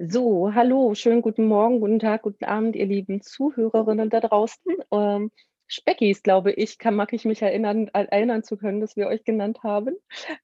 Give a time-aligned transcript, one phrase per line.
[0.00, 4.76] So, hallo, schönen guten Morgen, guten Tag, guten Abend, ihr lieben Zuhörerinnen da draußen.
[4.92, 5.32] Ähm,
[5.66, 9.64] Speckis, glaube ich, kann, mag ich mich erinnern, erinnern zu können, dass wir euch genannt
[9.64, 9.96] haben.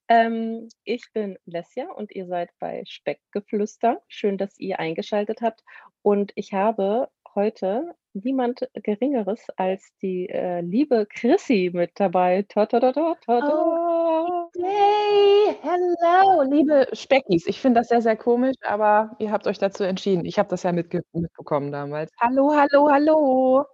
[0.09, 4.01] Ähm, ich bin Lesja und ihr seid bei Speckgeflüster.
[4.09, 5.63] Schön, dass ihr eingeschaltet habt.
[6.01, 12.43] Und ich habe heute niemand Geringeres als die äh, liebe Chrissy mit dabei.
[12.49, 17.45] Ta -ta -ta hey, hello, liebe Speckis.
[17.47, 20.25] Ich finde das sehr, sehr komisch, aber ihr habt euch dazu entschieden.
[20.25, 22.11] Ich habe das ja mitge mitbekommen damals.
[22.19, 23.65] Hallo, hallo, hallo.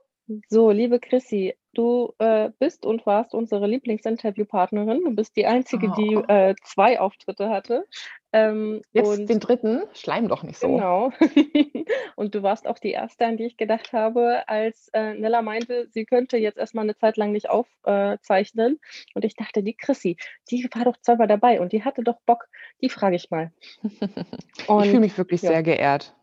[0.50, 5.04] So, liebe Chrissy, du äh, bist und warst unsere Lieblingsinterviewpartnerin.
[5.04, 5.96] Du bist die Einzige, oh.
[5.96, 7.86] die äh, zwei Auftritte hatte.
[8.34, 10.76] Ähm, Jetzt den dritten, schleim doch nicht so.
[10.76, 11.12] Genau.
[12.16, 15.88] und du warst auch die Erste, an die ich gedacht habe, als äh, Nella meinte,
[15.92, 18.80] sie könnte jetzt erstmal eine Zeit lang nicht aufzeichnen.
[19.16, 20.18] und ich dachte, die Chrissy,
[20.50, 22.48] die war doch zweimal dabei und die hatte doch Bock.
[22.82, 23.52] Die frage ich mal.
[24.68, 25.50] Und, ich fühle mich wirklich ja.
[25.50, 26.16] sehr geehrt.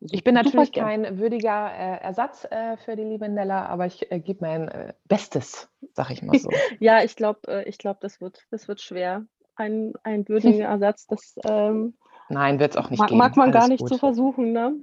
[0.00, 4.20] Ich bin natürlich kein würdiger äh, Ersatz äh, für die liebe Nella, aber ich äh,
[4.20, 6.50] gebe mein äh, Bestes, sag ich mal so.
[6.78, 9.26] ja, ich glaube, äh, ich glaub, das, wird, das wird schwer.
[9.60, 11.94] Ein, ein würdiger Ersatz, das ähm,
[12.30, 13.18] Nein, wird es auch nicht mag, geben.
[13.18, 13.88] Mag man Alles gar nicht gut.
[13.88, 14.74] zu versuchen, ne?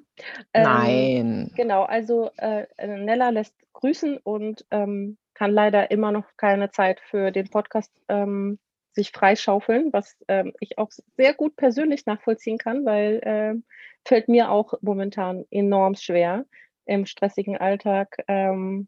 [0.54, 1.52] Ähm, Nein.
[1.56, 7.32] Genau, also äh, Nella lässt grüßen und ähm, kann leider immer noch keine Zeit für
[7.32, 8.60] den Podcast ähm,
[8.92, 13.56] sich freischaufeln, was ähm, ich auch sehr gut persönlich nachvollziehen kann, weil äh,
[14.04, 16.46] fällt mir auch momentan enorm schwer,
[16.86, 18.88] im stressigen Alltag ähm,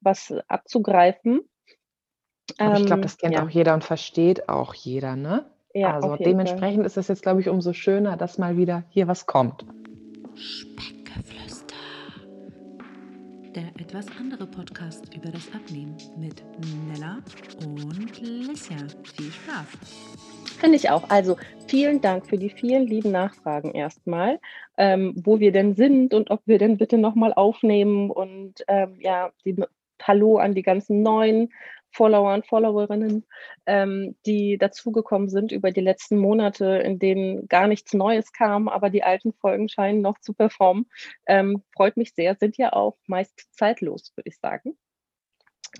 [0.00, 1.48] was abzugreifen.
[2.58, 3.44] Aber ich glaube, das kennt ja.
[3.44, 5.44] auch jeder und versteht auch jeder, ne?
[5.72, 6.86] Ja, also dementsprechend Fall.
[6.86, 9.64] ist es jetzt, glaube ich, umso schöner, dass mal wieder hier was kommt.
[10.34, 11.74] Speckgeflüster.
[13.54, 16.44] Der etwas andere Podcast über das Abnehmen mit
[16.88, 17.18] Nella
[17.64, 18.76] und Lissia.
[19.16, 19.66] Viel Spaß.
[20.60, 21.10] Finde ich auch.
[21.10, 24.38] Also vielen Dank für die vielen lieben Nachfragen erstmal,
[24.76, 29.32] ähm, wo wir denn sind und ob wir denn bitte nochmal aufnehmen und ähm, ja,
[29.44, 29.56] die,
[30.02, 31.50] Hallo an die ganzen neuen
[31.94, 33.24] Follower und Followerinnen,
[33.66, 38.90] ähm, die dazugekommen sind über die letzten Monate, in denen gar nichts Neues kam, aber
[38.90, 40.86] die alten Folgen scheinen noch zu performen.
[41.26, 44.76] Ähm, freut mich sehr, sind ja auch meist zeitlos, würde ich sagen.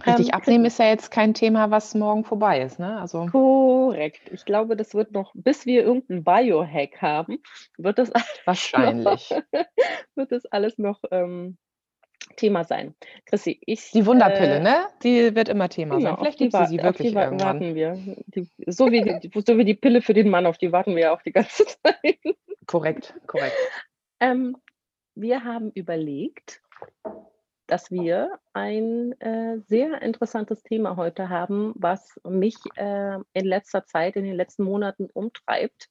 [0.07, 3.01] Richtig, ähm, abnehmen ist ja jetzt kein Thema, was morgen vorbei ist, ne?
[3.01, 4.23] Also korrekt.
[4.33, 7.39] Ich glaube, das wird noch, bis wir irgendeinen Biohack haben,
[7.79, 8.11] wird das
[8.45, 9.31] wahrscheinlich noch,
[10.17, 11.59] wird das alles noch ähm,
[12.37, 12.95] Thema sein.
[13.27, 13.91] Chrissy, ich.
[13.93, 14.87] Die Wunderpille, äh, ne?
[15.03, 16.19] Die wird immer Thema genau, sein.
[16.19, 17.41] Vielleicht gibt sie sie wirklich die irgendwann.
[17.41, 17.99] warten wir.
[18.27, 21.03] Die, so, wie die, so wie die Pille für den Mann, auf die warten wir
[21.03, 22.19] ja auch die ganze Zeit.
[22.67, 23.57] Korrekt, korrekt.
[24.21, 24.57] Ähm,
[25.15, 26.61] wir haben überlegt,
[27.67, 34.17] dass wir ein äh, sehr interessantes Thema heute haben, was mich äh, in letzter Zeit,
[34.17, 35.89] in den letzten Monaten umtreibt.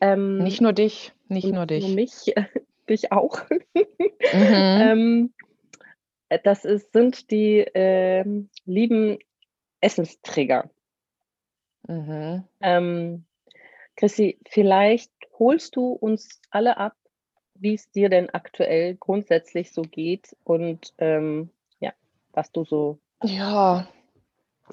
[0.00, 1.86] Ähm, nicht nur dich, nicht nur dich.
[1.86, 2.34] Nur mich,
[2.88, 3.42] dich auch.
[4.32, 4.80] Mhm.
[4.82, 5.34] ähm,
[6.42, 9.18] das ist, sind die ähm, lieben
[9.80, 10.70] Essenstrigger.
[11.86, 12.44] Mhm.
[12.60, 13.24] Ähm,
[13.96, 16.94] Chrissy, vielleicht holst du uns alle ab,
[17.54, 21.92] wie es dir denn aktuell grundsätzlich so geht und ähm, ja,
[22.32, 22.98] was du so.
[23.22, 23.88] Ja,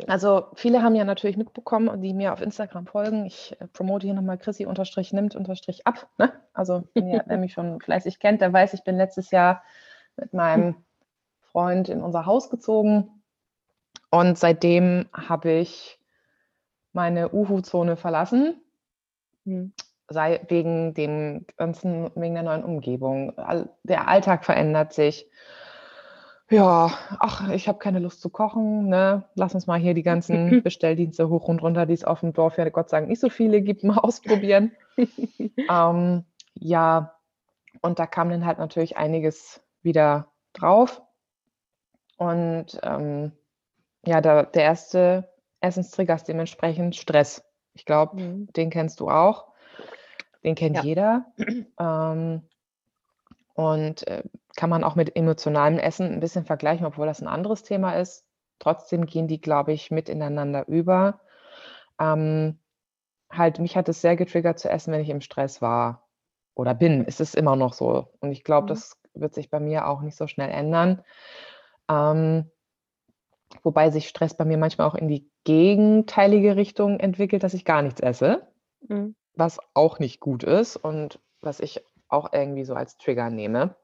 [0.08, 3.26] also viele haben ja natürlich mitbekommen, die mir auf Instagram folgen.
[3.26, 6.10] Ich äh, promote hier nochmal Chrissy unterstrich nimmt unterstrich ab.
[6.18, 6.34] Ne?
[6.54, 9.64] Also wer mich schon fleißig kennt, der weiß, ich bin letztes Jahr
[10.18, 10.76] mit meinem
[11.54, 13.24] Freund in unser Haus gezogen.
[14.10, 15.98] Und seitdem habe ich
[16.92, 18.62] meine Uhu-Zone verlassen.
[19.46, 19.74] Mhm
[20.10, 23.34] sei wegen dem ganzen, wegen der neuen Umgebung.
[23.84, 25.28] Der Alltag verändert sich.
[26.50, 28.88] Ja, ach, ich habe keine Lust zu kochen.
[28.88, 29.24] Ne?
[29.36, 32.58] Lass uns mal hier die ganzen Bestelldienste hoch und runter, die es auf dem Dorf
[32.58, 34.72] ja Gott sei Dank nicht so viele gibt, mal ausprobieren.
[35.70, 37.16] ähm, ja,
[37.82, 41.02] und da kam dann halt natürlich einiges wieder drauf.
[42.18, 43.32] Und ähm,
[44.06, 45.30] ja, da, der erste
[45.62, 47.44] Essenstrigger ist dementsprechend Stress.
[47.74, 48.48] Ich glaube, mhm.
[48.54, 49.48] den kennst du auch.
[50.44, 50.84] Den kennt ja.
[50.84, 51.26] jeder.
[51.80, 52.44] Ähm,
[53.56, 54.24] und äh,
[54.56, 58.26] kann man auch mit emotionalem Essen ein bisschen vergleichen, obwohl das ein anderes Thema ist.
[58.60, 61.20] Trotzdem gehen die, glaube ich, mit ineinander über.
[62.00, 62.60] Ähm,
[63.30, 66.08] halt, mich hat es sehr getriggert zu essen, wenn ich im Stress war
[66.56, 67.06] oder bin.
[67.06, 68.08] Ist es immer noch so.
[68.20, 68.70] Und ich glaube, mhm.
[68.70, 71.04] das wird sich bei mir auch nicht so schnell ändern.
[71.90, 72.50] Ähm,
[73.62, 77.82] wobei sich Stress bei mir manchmal auch in die gegenteilige Richtung entwickelt, dass ich gar
[77.82, 78.48] nichts esse.
[78.88, 83.76] Mhm was auch nicht gut ist und was ich auch irgendwie so als Trigger nehme.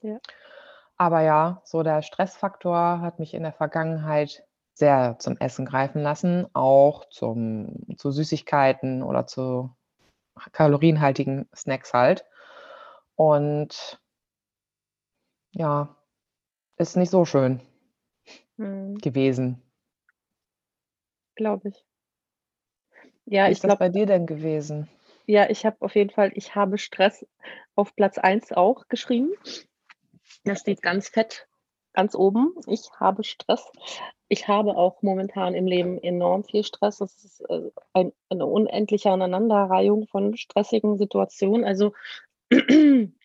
[0.00, 0.18] Ja.
[0.96, 6.46] Aber ja, so der Stressfaktor hat mich in der Vergangenheit sehr zum Essen greifen lassen,
[6.54, 9.70] auch zum, zu Süßigkeiten oder zu
[10.52, 12.24] kalorienhaltigen Snacks halt.
[13.16, 14.00] Und
[15.50, 15.94] ja,
[16.76, 17.60] ist nicht so schön
[18.56, 19.02] Mhm.
[19.02, 19.62] gewesen.
[21.34, 21.84] Glaube ich.
[23.26, 24.88] Ja, Wie ich ist das glaube bei dir denn gewesen?
[25.26, 27.26] ja, ich habe auf jeden Fall ich habe Stress
[27.74, 29.32] auf Platz 1 auch geschrieben.
[30.44, 31.48] Das steht ganz fett
[31.92, 32.54] ganz oben.
[32.66, 33.70] Ich habe Stress.
[34.28, 36.98] Ich habe auch momentan im Leben enorm viel Stress.
[36.98, 41.64] Das ist, äh, ein eine unendliche Aneinanderreihung von stressigen Situationen.
[41.64, 41.92] Also,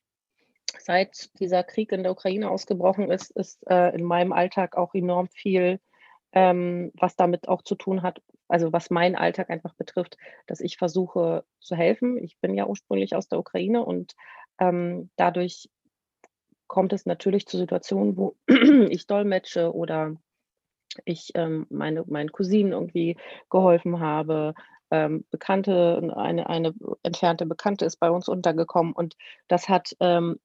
[0.80, 5.28] seit dieser Krieg in der Ukraine ausgebrochen ist, ist, äh, in meinem Alltag auch enorm
[5.30, 5.80] viel,
[6.34, 10.78] ähm, was damit auch zu tun hat also, was meinen Alltag einfach betrifft, dass ich
[10.78, 12.24] versuche zu helfen.
[12.24, 14.16] Ich bin ja ursprünglich aus der Ukraine und,
[14.60, 15.70] ähm, dadurch
[16.68, 18.36] kommt es natürlich zu Situationen, wo
[18.90, 20.16] ich dolmetsche oder
[21.06, 23.18] ich, ähm, meine meinen Cousinen irgendwie
[23.50, 24.54] geholfen habe.
[24.90, 26.74] Ähm, Bekannte eine eine
[27.04, 29.18] entfernte Bekannte ist bei uns untergekommen und
[29.50, 30.40] das hat, ähm,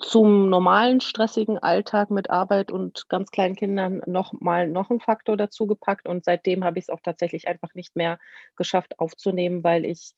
[0.00, 5.36] zum normalen stressigen Alltag mit Arbeit und ganz kleinen Kindern noch mal noch 'n Faktor
[5.36, 8.18] dazugepackt und seitdem habe ich's auch tatsächlich einfach nicht mehr
[8.56, 10.12] geschafft aufzunehmen, weil ich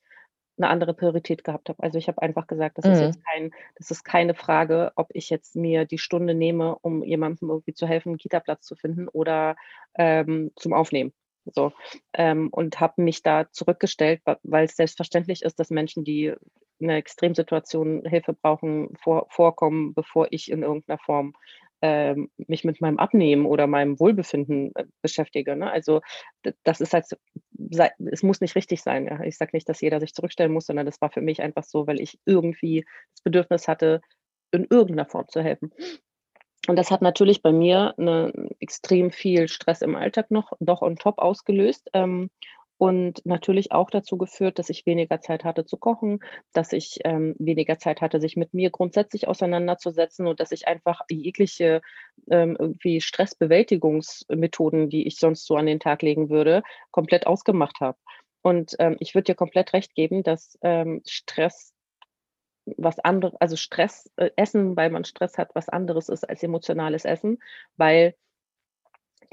[0.59, 1.83] 'ne andere Priorität gehabt habe.
[1.83, 3.01] Also, ich habe einfach gesagt, das ist Mhm.
[3.01, 7.51] jetzt kein das ist keine Frage, ob ich jetzt mir die Stunde nehme, um jemandem
[7.51, 9.57] irgendwie zu helfen, 'n Kitaplatz zu finden oder,
[9.99, 11.13] ähm, zum Aufnehmen,
[11.47, 11.73] so.
[12.15, 16.35] Ähm, und habe mich da zurückgestellt, wa weil's selbstverständlich ist, dass Menschen, die
[16.81, 21.35] in 'ner Extremsituation Hilfe brauchen, vor vorkommen, bevor ich in irgend 'ner Form,
[21.83, 25.71] ähm, mich mit meinem Abnehmen oder meinem Wohlbefinden, äh, beschäftige, ne?
[25.71, 26.01] Also,
[26.65, 27.07] das ist halt
[28.13, 29.23] es muss nicht richtig sein, ja.
[29.25, 31.87] Ich sage nicht, dass jeder sich zurückstellen muss, sondern das war für mich einfach so,
[31.87, 32.85] weil ich irgendwie
[33.15, 34.01] das Bedürfnis hatte,
[34.53, 35.73] in irgend 'ner Form zu helfen.
[36.69, 40.97] Und das hat natürlich bei mir 'ne extrem viel Stress im Alltag noch noch on
[40.97, 42.31] top ausgelöst, ähm,
[42.79, 46.21] und natürlich auch dazu geführt, dass ich weniger Zeit hatte zu kochen,
[46.53, 51.01] dass ich, ähm, weniger Zeit hatte, sich mit mir grundsätzlich auseinanderzusetzen und dass ich einfach
[51.11, 51.81] jegliche,
[52.31, 57.99] ähm, irgendwie Stressbewältigungsmethoden, die ich sonst so an den Tag legen würde, komplett ausgemacht habe.
[58.43, 61.73] Und, ähm, ich würde dir komplett recht geben, dass, ähm, Stress
[62.79, 67.05] was andere also, Stress äh, Essen, weil man Stress hat, was anderes ist als emotionales
[67.05, 67.39] Essen,
[67.77, 68.15] weil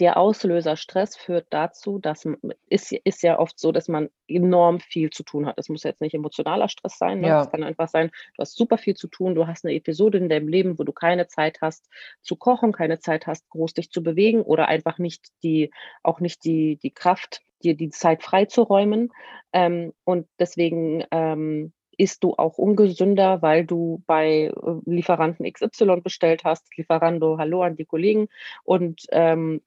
[0.01, 2.27] der Auslöser Stress führt dazu, dass
[2.69, 5.57] ist ist ja oft so, dass man enorm viel zu tun hat.
[5.59, 7.33] Das muss jetzt nicht emotionaler Stress sein, ne?
[7.35, 7.51] Das Ja.
[7.51, 10.49] kann einfach sein, du hast super viel zu tun, du hast 'ne Episode in deinem
[10.49, 11.89] Leben, wo du keine Zeit hast
[12.23, 15.71] zu kochen, keine Zeit hast, groß dich zu bewegen oder einfach nicht die
[16.03, 19.11] auch nicht die die Kraft, dir die Zeit freizuräumen.
[19.53, 24.51] Ähm, und deswegen, ähm, isst du auch ungesünder, weil du bei, äh,
[24.91, 26.67] Lieferanten XY bestellt hast.
[26.77, 28.27] Lieferando, hallo an die Kollegen
[28.63, 29.61] und, ähm,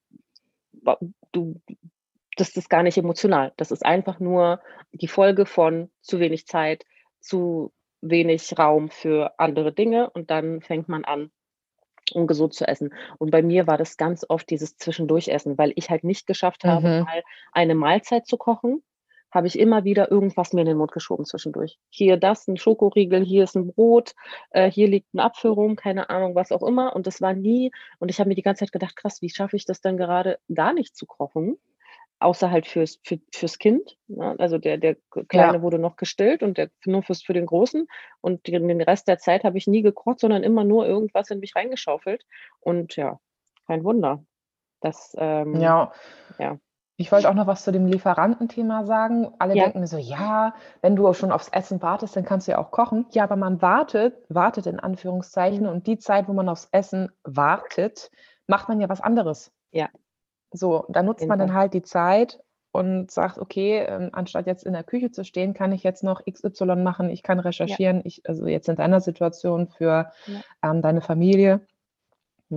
[1.33, 1.61] du
[2.37, 3.53] das ist gar nicht emotional.
[3.57, 4.61] Das ist einfach nur
[4.93, 6.85] die Folge von zu wenig Zeit,
[7.21, 11.31] zu wenig Raum für andere Dinge und dann fängt man an,
[12.13, 12.93] ungesund zu essen.
[13.19, 16.89] Und bei mir war das ganz oft dieses Zwischendurchessen, weil ich halt nicht geschafft habe,
[16.89, 17.05] Mhm.
[17.05, 17.23] mal
[17.53, 18.83] eine Mahlzeit zu kochen,
[19.35, 21.79] habe ich immer wieder irgendwas mir in den Mund geschoben zwischendurch.
[21.91, 24.15] Hier das, 'n Schokoriegel, hier ist 'n Brot,
[24.51, 26.95] äh, hier liegt Apfel rum, keine Ahnung, was auch immer.
[26.97, 29.57] Und das war nie und ich habe mir die ganze Zeit gedacht: „Krass, wie schaffe
[29.57, 31.59] ich das denn gerade, gar nicht zu kochen?“
[32.21, 34.37] Außer halt fürs für fürs Kind, ne?
[34.39, 34.97] Also, der der
[35.29, 35.63] Kleine Ja.
[35.63, 37.89] wurde noch gestillt und der nur fürs für den Großen.
[38.23, 41.41] Und den den Rest der Zeit habe ich nie gekocht, sondern immer nur irgendwas in
[41.41, 42.25] mich reingeschaufelt.
[42.61, 43.21] Und ja,
[43.67, 44.25] kein Wunder,
[44.83, 45.95] dass, ähm Ja.
[46.39, 46.59] ja.
[46.99, 49.33] Ich wollte auch noch was zu dem Lieferantenthema sagen.
[49.41, 49.65] Alle Ja.
[49.65, 52.59] denken mir so: „Ja, wenn du auch schon aufs Essen wartest, dann kannst du ja
[52.59, 55.67] auch kochen.“ Ja, aber man wartet wartet in Anführungszeichen Mhm.
[55.67, 58.11] und die Zeit, wo man aufs Essen wartet,
[58.47, 59.51] macht man ja was anderes.
[59.73, 59.91] Ja.
[60.53, 62.41] So, da nutzt man dann halt die Zeit
[62.73, 66.23] und sagt: „Okay, ähm, anstatt jetzt in der Küche zu stehen, kann ich jetzt noch
[66.27, 67.11] XY machen.
[67.11, 67.79] Ich kann Ja.
[67.79, 70.45] recherchieren.“ Ich also, jetzt in deiner Situation für, Ja.
[70.63, 71.67] ähm, deine Familie,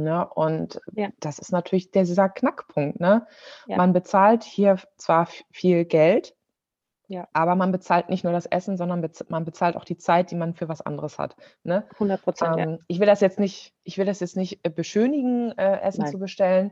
[0.03, 0.27] ne?
[0.27, 1.09] Und Ja.
[1.19, 3.27] das ist natürlich dieser Knackpunkt, ne?
[3.67, 3.77] Ja.
[3.77, 6.35] Man bezahlt hier zwar viel Geld
[7.09, 7.27] Ja.
[7.33, 10.35] aber man bezahlt nicht nur das Essen, sondern bez man bezahlt auch die Zeit, die
[10.35, 11.87] man für was anderes hat, ne?
[11.99, 12.57] 100 %, ja.
[12.57, 16.01] Ähm, ich will das jetzt nicht ich will das jetzt nicht, äh, beschönigen, äh, Essen
[16.03, 16.11] Nein.
[16.11, 16.71] zu bestellen,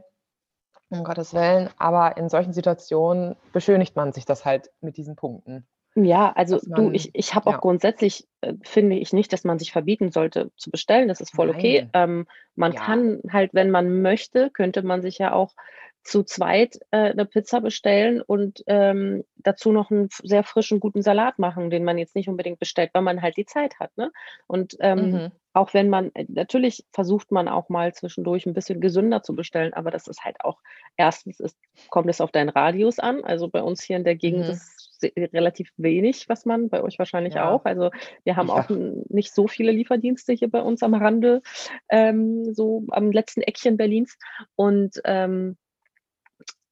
[0.89, 5.65] um Gottes Willen, aber in solchen Situationen beschönigt man sich das halt mit diesen Punkten.
[5.97, 7.61] Ja, also, Dass du, ich man ich habe auch ja.
[7.61, 11.07] grundsätzlich, äh, finde ich nicht, dass man sich verbieten sollte zu bestellen.
[11.07, 11.83] Das ist voll okay.
[11.83, 11.93] Nein.
[11.93, 12.75] Ähm, man Ja.
[12.75, 15.53] kann halt, wenn man möchte könnte man sich ja auch
[16.03, 21.01] zu zweit, äh, 'ne Pizza bestellen und, ähm, dazu noch 'n f sehr frischen, guten
[21.01, 24.11] Salat machen, den man jetzt nicht unbedingt bestellt, weil man halt die Zeit hat, ne?
[24.47, 25.35] Und, ähm, Mhm.
[25.53, 29.73] auch wenn man äh, natürlich versucht man auch mal zwischendurch 'n bisschen gesünder zu bestellen,
[29.73, 30.59] aber das ist halt auch
[30.97, 31.39] 1.
[31.39, 31.57] ist
[31.89, 33.23] kommt es auf deinen Radius an.
[33.23, 34.49] Also, bei uns hier in der Gegend Mhm.
[34.49, 37.49] ist relativ wenig, was man bei euch wahrscheinlich Ja.
[37.49, 37.65] auch.
[37.65, 37.91] Also
[38.23, 38.55] wir haben Ja.
[38.55, 38.69] auch
[39.09, 41.41] nicht so viele Lieferdienste hier bei uns am Rande,
[41.89, 44.17] ähm, so am letzten Eckchen Berlins.
[44.55, 45.57] Und ähm,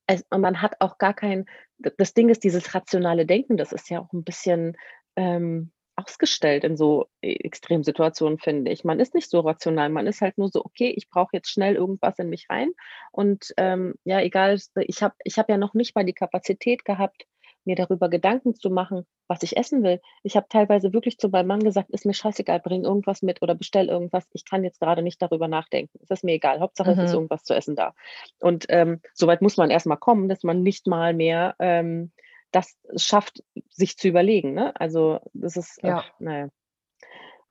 [0.07, 1.45] es, man hat auch gar kein,
[1.77, 4.77] das Ding ist, dieses rationale Denken, das ist ja auch ein bisschen
[5.15, 8.83] ähm, ausgestellt in so e- Extremsituationen, finde ich.
[8.83, 11.75] Man ist nicht so rational, man ist halt nur so, okay, ich brauche jetzt schnell
[11.75, 12.71] irgendwas in mich rein.
[13.11, 17.25] Und ähm, ja, egal, ich habe ich hab ja noch nicht mal die Kapazität gehabt,
[17.65, 20.01] mir darüber Gedanken zu machen, was ich essen will.
[20.23, 23.55] Ich habe teilweise wirklich zu meinem Mann gesagt, ist mir scheißegal, bring irgendwas mit oder
[23.55, 24.27] bestell irgendwas.
[24.33, 25.97] Ich kann jetzt gerade nicht darüber nachdenken.
[26.03, 26.59] Es ist mir egal.
[26.59, 27.15] Hauptsache, es ist Mhm.
[27.15, 27.93] irgendwas zu essen da.
[28.39, 32.11] Und ähm, soweit muss man erstmal kommen, dass man nicht mal mehr ähm,
[32.51, 34.53] das schafft, sich zu überlegen.
[34.53, 34.79] Ne?
[34.79, 35.97] Also das ist, Ja.
[35.99, 36.49] ach, naja.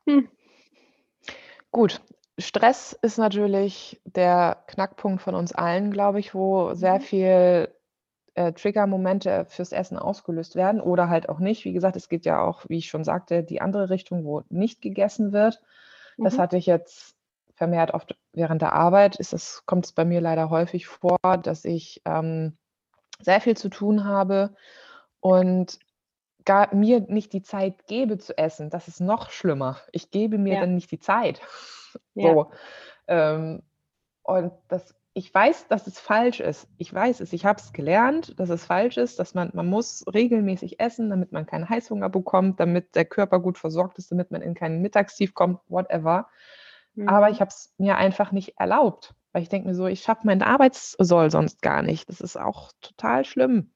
[0.07, 0.28] Hm.
[1.71, 2.00] Gut,
[2.38, 7.00] Stress ist natürlich der Knackpunkt von uns allen, glaube ich, wo sehr Mhm.
[7.00, 7.75] viel
[8.34, 11.64] äh, Trigger-Momente fürs Essen ausgelöst werden oder halt auch nicht.
[11.64, 14.80] Wie gesagt, es geht ja auch, wie ich schon sagte, die andere Richtung, wo nicht
[14.80, 15.62] gegessen wird.
[16.18, 16.38] Das Mhm.
[16.38, 17.14] hatte ich jetzt
[17.54, 19.16] vermehrt oft während der Arbeit.
[19.16, 22.56] Ist es, kommt es bei mir leider häufig vor, dass ich ähm,
[23.20, 24.54] sehr viel zu tun habe
[25.20, 25.78] und
[26.44, 28.70] gar mir nicht die Zeit gebe zu essen.
[28.70, 29.78] Das ist noch schlimmer.
[29.92, 30.60] Ich gebe mir Ja.
[30.60, 31.40] dann nicht die Zeit.
[32.14, 32.32] Ja.
[32.32, 32.50] So.
[33.06, 33.62] Ähm,
[34.22, 36.69] und das, ich weiß, dass es falsch ist.
[36.78, 37.33] Ich weiß es.
[37.33, 41.33] Ich habe es gelernt, dass es falsch ist, dass man, man muss regelmäßig essen, damit
[41.33, 45.35] man keinen Heißhunger bekommt, damit der Körper gut versorgt ist, damit man in keinen Mittagstief
[45.35, 46.28] kommt, whatever.
[47.07, 47.33] Aber Mhm.
[47.33, 50.42] ich habe es mir einfach nicht erlaubt, weil ich denke mir so, ich schaffe meinen
[50.42, 52.09] Arbeitssoll sonst gar nicht.
[52.09, 53.73] Das ist auch total schlimm.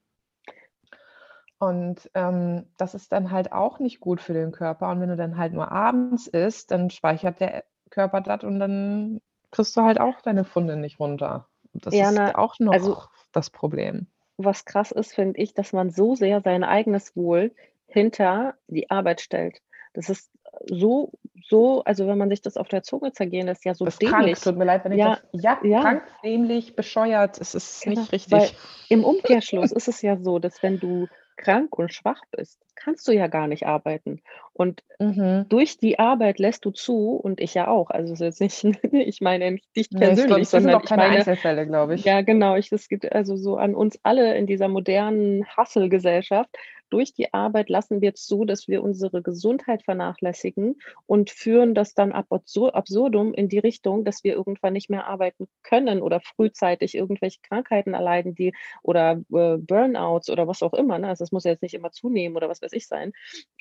[1.59, 4.90] Und ähm, das ist dann halt auch nicht gut für den Körper.
[4.90, 9.21] Und wenn du dann halt nur abends isst, dann speichert der Körper das und dann
[9.56, 11.48] kriegst du halt auch deine Funde nicht runter.
[11.72, 14.06] Das Ja, ist na, auch noch also das Problem.
[14.36, 17.54] was krass ist, finde ich, dass man so sehr sein eigenes Wohl
[17.86, 19.60] hinter die Arbeit stellt.
[19.94, 20.30] Das ist
[20.66, 21.12] so,
[21.48, 24.00] so, also wenn man sich das auf der Zunge zergehen lässt, ja so Das ist
[24.00, 24.25] krank.
[24.25, 24.40] dämlich.
[24.40, 25.42] Tut mir leid, wenn ich Ja, das.
[25.42, 25.80] Ja, ja.
[25.80, 27.40] krank, dämlich, bescheuert.
[27.40, 28.54] Es ist Genau, nicht richtig.
[28.90, 33.12] im Umkehrschluss ist es ja so, dass wenn du krank und schwach bist, kannst du
[33.12, 34.23] ja gar nicht arbeiten.
[34.52, 35.47] Und Mhm.
[35.49, 39.52] durch die Arbeit lässt du zu, und ich ja auch, also jetzt nicht, ich meine
[39.52, 41.95] nicht dich Nee, ich glaub, persönlich, wir sind sondern auch ich keine meine, Einzelfälle, glaube
[41.97, 42.05] ich.
[42.05, 46.50] ja genau, ich, das geht also so an uns alle in dieser modernen Hustle-Gesellschaft.
[46.90, 50.76] Durch die Arbeit lassen wir zu, dass wir unsere Gesundheit vernachlässigen
[51.07, 55.07] und führen das dann ab absur- absurdum in die Richtung, dass wir irgendwann nicht mehr
[55.07, 60.99] arbeiten können oder frühzeitig irgendwelche Krankheiten erleiden, die oder äh, Burnouts oder was auch immer.
[60.99, 61.09] Ne?
[61.09, 63.12] Also es muss ja jetzt nicht immer zunehmen oder was weiß ich sein.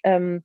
[0.04, 0.44] Ähm,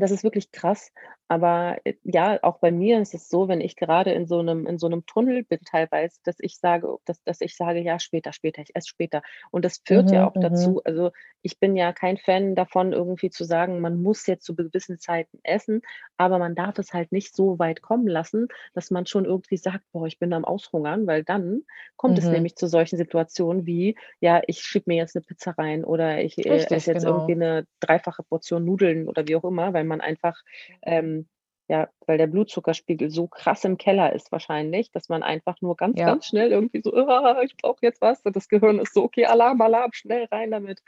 [0.00, 0.92] das ist wirklich krass.
[1.28, 4.66] Aber äh, ja, auch bei mir ist es so, wenn ich gerade in so einem,
[4.66, 8.32] in so einem Tunnel bin teilweise, dass ich sage, dass, dass ich sage, ja, später,
[8.32, 9.22] später, ich esse später.
[9.50, 10.40] Und das führt ja Mhm, auch mhm.
[10.40, 11.10] dazu, also
[11.42, 15.38] ich bin ja kein Fan davon, irgendwie zu sagen, man muss jetzt zu gewissen Zeiten
[15.44, 15.82] essen,
[16.16, 19.84] aber man darf es halt nicht so weit kommen lassen, dass man schon irgendwie sagt,
[19.92, 21.62] boah, ich bin am Aushungern, weil dann
[21.96, 22.30] kommt es Mhm.
[22.30, 26.38] nämlich zu solchen Situationen wie, ja, ich schieb mir jetzt eine Pizza rein oder ich
[26.38, 27.04] äh, Richtig, esse jetzt genau.
[27.04, 30.36] irgendwie eine dreifache Portion Nudeln oder wie auch immer, weil man einfach,
[30.82, 31.28] ähm,
[31.68, 35.98] ja, weil der Blutzuckerspiegel so krass im Keller ist wahrscheinlich, dass man einfach nur ganz,
[36.00, 36.06] Ja.
[36.06, 38.22] ganz schnell irgendwie so, "Ah, ich brauche jetzt was.
[38.22, 40.82] Und das Gehirn ist so, okay, Alarm, Alarm, schnell rein damit.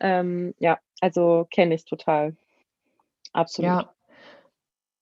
[0.00, 2.36] Ähm, ja, also kenne ich total.
[3.34, 3.70] Absolut.
[3.70, 3.94] Ja,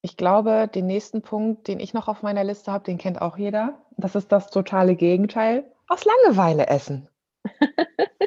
[0.02, 3.36] ich glaube, den nächsten Punkt, den ich noch auf meiner Liste habe, den kennt auch
[3.36, 3.80] jeder.
[3.98, 5.70] Das ist das totale Gegenteil.
[5.88, 7.08] Aus Langeweile essen.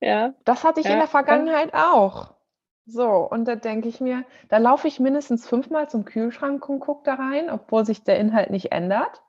[0.00, 1.10] Ja, Das hatte ich in ja, der ja.
[1.10, 2.33] Vergangenheit auch.
[2.86, 7.02] So, und da denke ich mir, da laufe ich mindestens fünfmal zum Kühlschrank und gucke
[7.04, 9.22] da rein, obwohl sich der Inhalt nicht ändert.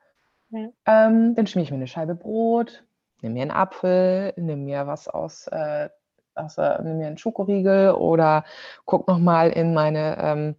[0.50, 0.68] Ja.
[0.84, 2.84] Ähm, dann schmiere ich mir eine Scheibe Brot,
[3.22, 5.88] nehme mir einen Apfel, nehme mir was aus, äh,
[6.34, 8.44] aus äh, nehme mir einen Schokoriegel oder
[8.84, 10.56] gucke nochmal in meine ähm,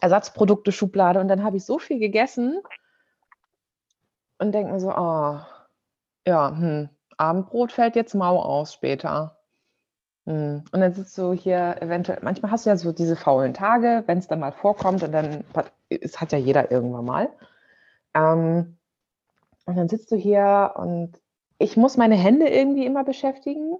[0.00, 2.60] Ersatzprodukte-Schublade und dann habe ich so viel gegessen
[4.38, 5.38] und denke mir so, oh,
[6.26, 9.35] ja, hm, Abendbrot fällt jetzt mau aus später.
[10.26, 10.64] Hm.
[10.72, 14.18] Und dann sitzt du hier eventuell, manchmal hast du ja so diese faulen Tage, wenn
[14.18, 15.44] es dann mal vorkommt und dann,
[15.88, 17.28] es hat ja jeder irgendwann mal.
[18.14, 18.76] Ähm,
[19.66, 21.20] und dann sitzt du hier und
[21.58, 23.78] ich muss meine Hände irgendwie immer beschäftigen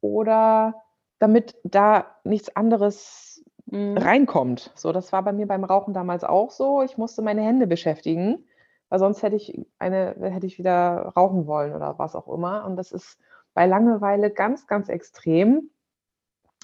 [0.00, 0.82] oder
[1.18, 3.26] damit da nichts anderes
[3.66, 3.98] Mhm.
[3.98, 4.70] reinkommt.
[4.74, 6.82] So, das war bei mir beim Rauchen damals auch so.
[6.82, 8.46] Ich musste meine Hände beschäftigen,
[8.88, 12.64] weil sonst hätte ich eine, hätte ich wieder rauchen wollen oder was auch immer.
[12.64, 13.18] Und das ist
[13.54, 15.70] bei Langeweile ganz, ganz extrem,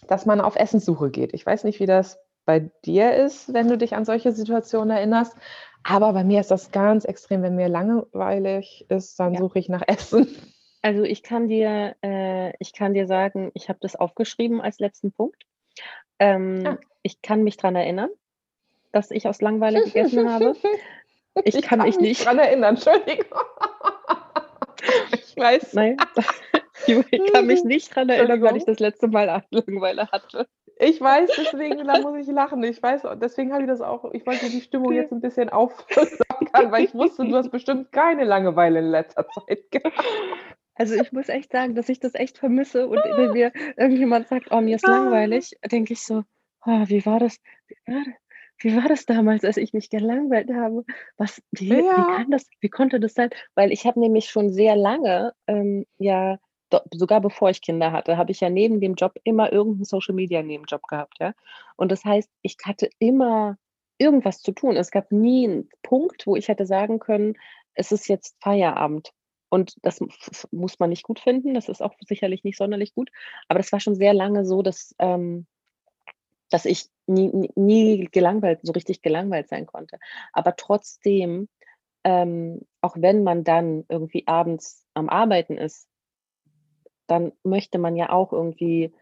[0.06, 1.32] dass man auf Essenssuche geht.
[1.34, 5.36] Ich weiß nicht, wie das bei dir ist, wenn du dich an solche Situationen erinnerst.
[5.84, 7.42] Aber bei mir ist das ganz extrem.
[7.42, 9.40] Wenn mir langweilig ist, dann Ja.
[9.40, 10.28] suche ich nach Essen.
[10.82, 15.12] Also, ich kann dir äh, ich kann dir sagen, ich habe das aufgeschrieben als letzten
[15.12, 15.44] Punkt.
[16.18, 16.76] Ähm, Ah.
[17.02, 18.10] ich kann mich dran erinnern,
[18.92, 20.54] dass ich aus Langeweile gegessen habe.
[21.44, 23.38] Ich Ich kann kann mich nicht dran erinnern, Entschuldigung.
[25.12, 25.72] Ich weiß.
[25.74, 25.96] nein,
[26.86, 30.48] ich kann mich nicht dran erinnern, wann ich das letzte Mal Langeweile hatte.
[30.78, 32.62] Ich weiß, deswegen, da muss ich lachen.
[32.64, 36.72] Ich weiß, deswegen habe ich das auch ich wollte die Stimmung jetzt ein bisschen auflockern,
[36.72, 40.22] weil ich wusste, du hast bestimmt keine Langeweile in letzter Zeit gehabt.
[40.74, 44.48] Also, ich muss echt sagen, dass ich das echt vermisse und wenn mir irgendjemand sagt:
[44.50, 46.24] „Oh, mir ist langweilig“, denke ich so:
[46.66, 47.36] „Oh, wie war das
[47.68, 48.12] wie war da
[48.60, 50.84] wie war das damals, als ich mich gelangweilt habe?
[51.16, 52.06] Was wie wie Ja.
[52.06, 56.38] kann das wie konnte das sein?“ Weil ich habe nämlich schon sehr lange, ähm, ja,
[56.92, 60.86] sogar bevor ich Kinder hatte, habe ich ja neben dem Job immer irgend 'n Social-Media-Nebenjob
[60.88, 61.34] gehabt, ja?
[61.76, 63.58] Und das heißt, ich hatte immer
[63.98, 64.76] irgendwas zu tun.
[64.76, 67.34] Es gab nie 'n Punkt, wo ich hätte sagen können:
[67.74, 69.12] „Es ist jetzt Feierabend.“
[69.50, 70.00] Und das
[70.52, 71.54] muss man nicht gut finden.
[71.54, 73.10] Das ist auch sicherlich nicht sonderlich gut.
[73.48, 75.46] Aber das war schon sehr lange so, dass ähm,
[76.50, 79.98] dass ich nie nie nie gelangweilt so richtig gelangweilt sein konnte.
[80.32, 81.48] Aber trotzdem,
[82.04, 85.86] ähm, auch wenn man dann irgendwie abends am Arbeiten ist
[87.12, 88.92] dann möchte man ja auch irgendwie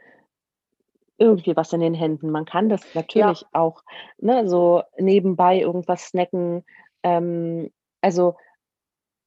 [1.18, 2.30] irgendwie was in den Händen.
[2.30, 3.60] Man kann das natürlich Ja.
[3.60, 3.82] auch,
[4.18, 6.64] ne, so nebenbei irgendwas snacken.
[7.02, 8.36] Ähm, also,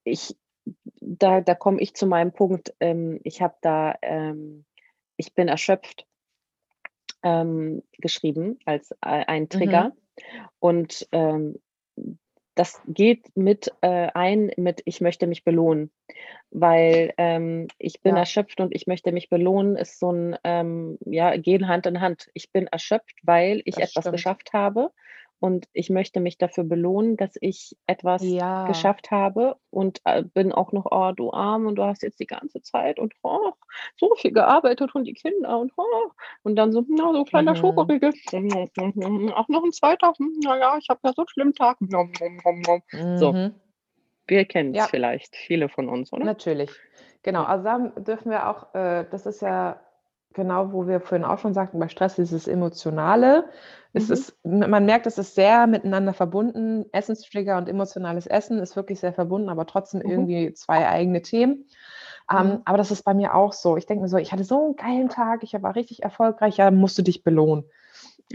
[0.05, 0.35] ich
[1.01, 4.65] da da komme ich zu meinem Punkt, ähm, ich habe da, ähm
[5.17, 6.05] „Ich bin erschöpft“
[7.23, 9.49] ähm, geschrieben als ei ein Mhm.
[9.49, 9.91] Trigger.
[10.59, 11.59] Und, ähm,
[12.55, 15.91] das geht mit äh, ein mit „Ich möchte mich belohnen“,
[16.51, 18.17] weil, ähm, „Ich bin Ja.
[18.17, 22.29] erschöpft und ich möchte mich belohnen“ ist so 'n ähm, ja, gehen Hand in Hand.
[22.35, 24.11] Ich bin erschöpft, weil ich Das etwas stimmt.
[24.11, 24.91] geschafft habe
[25.43, 28.63] und ich möchte mich dafür belohnen, dass ich etwas Ja.
[28.65, 32.27] geschafft habe und, äh, bin auch noch: „Oh, du Arme und du hast jetzt die
[32.27, 33.51] ganze Zeit und, oh,
[33.97, 36.11] so viel gearbeitet und die Kinder und, oh“
[36.43, 37.57] und dann so: „Na, so kleiner Mhm.
[37.57, 38.13] Schokoriegel.
[39.35, 40.17] Auch noch 'n 2.
[40.19, 41.77] Hm, na ja, ich habe ja so 'n schlimmen Tag.
[41.81, 42.11] Nom.“
[43.15, 43.35] So.
[43.35, 43.55] Mhm.
[44.27, 44.89] Wir kennen's Ja.
[44.89, 46.31] vielleicht, viele von uns, oder?
[46.31, 46.83] Natürlich.
[47.23, 49.81] Genau, also da dürfen wir auch äh, das ist ja
[50.33, 53.45] genau, wo wir vorhin auch schon sagten, bei Stress dieses Emotionale.
[53.93, 54.09] Es Mhm.
[54.09, 56.85] ist m man merkt, es ist sehr miteinander verbunden.
[56.91, 60.25] Essenstrigger und emotionales Essen ist wirklich sehr verbunden, aber trotzdem Mhm.
[60.25, 61.65] irgendwie 2 eigene Themen.
[62.31, 62.63] Ähm, Mhm.
[62.65, 63.77] aber das ist bei mir auch so.
[63.77, 66.71] Ich denke mir so: „Ich hatte so 'n geilen Tag, ich war richtig erfolgreich.“ Ja,
[66.71, 67.65] musst du dich belohnen.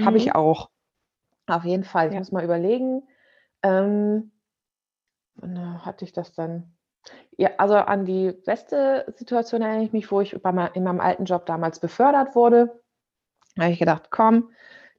[0.00, 0.18] Habe Mhm.
[0.18, 0.70] ich auch.
[1.48, 2.10] Auf jeden Fall.
[2.10, 2.20] Ich Ja.
[2.20, 3.02] muss mal überlegen,
[3.62, 4.30] ähm
[5.36, 6.77] wann hatte ich das denn?
[7.36, 11.00] Ja, also an die beste Situation erinnere ich mich, wo ich bei mei in meinem
[11.00, 12.80] alten Job damals befördert wurde.
[13.56, 14.50] Da habe ich gedacht: „Komm,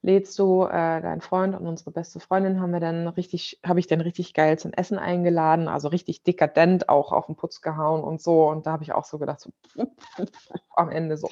[0.02, 3.88] lädst du, äh, deinen Freund und unsere beste Freundin haben wir dann richtig habe ich
[3.88, 8.22] dann richtig geil zum Essen eingeladen, also richtig dekadent auch auf 'n Putz gehauen und
[8.22, 9.52] so.“ Und da habe ich auch so gedacht, so
[10.76, 11.30] am Ende so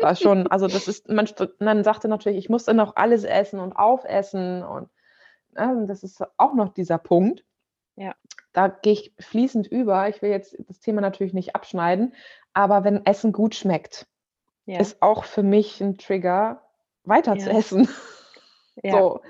[0.00, 1.28] war schon also das ist man
[1.60, 4.90] man sagte natürlich, ich musste noch alles essen und aufessen und,
[5.54, 7.44] ne, das ist auch noch dieser Punkt.
[7.98, 8.14] Ja.
[8.52, 10.08] Da gehe ich fließend über.
[10.08, 12.14] Ich will jetzt das Thema natürlich nicht abschneiden,
[12.52, 14.06] aber wenn Essen gut schmeckt,
[14.66, 14.80] Ja.
[14.80, 16.62] ist auch für mich 'n Trigger,
[17.04, 17.58] weiter zu Ja.
[17.58, 17.88] essen.
[18.82, 18.92] Ja.
[18.92, 19.20] So.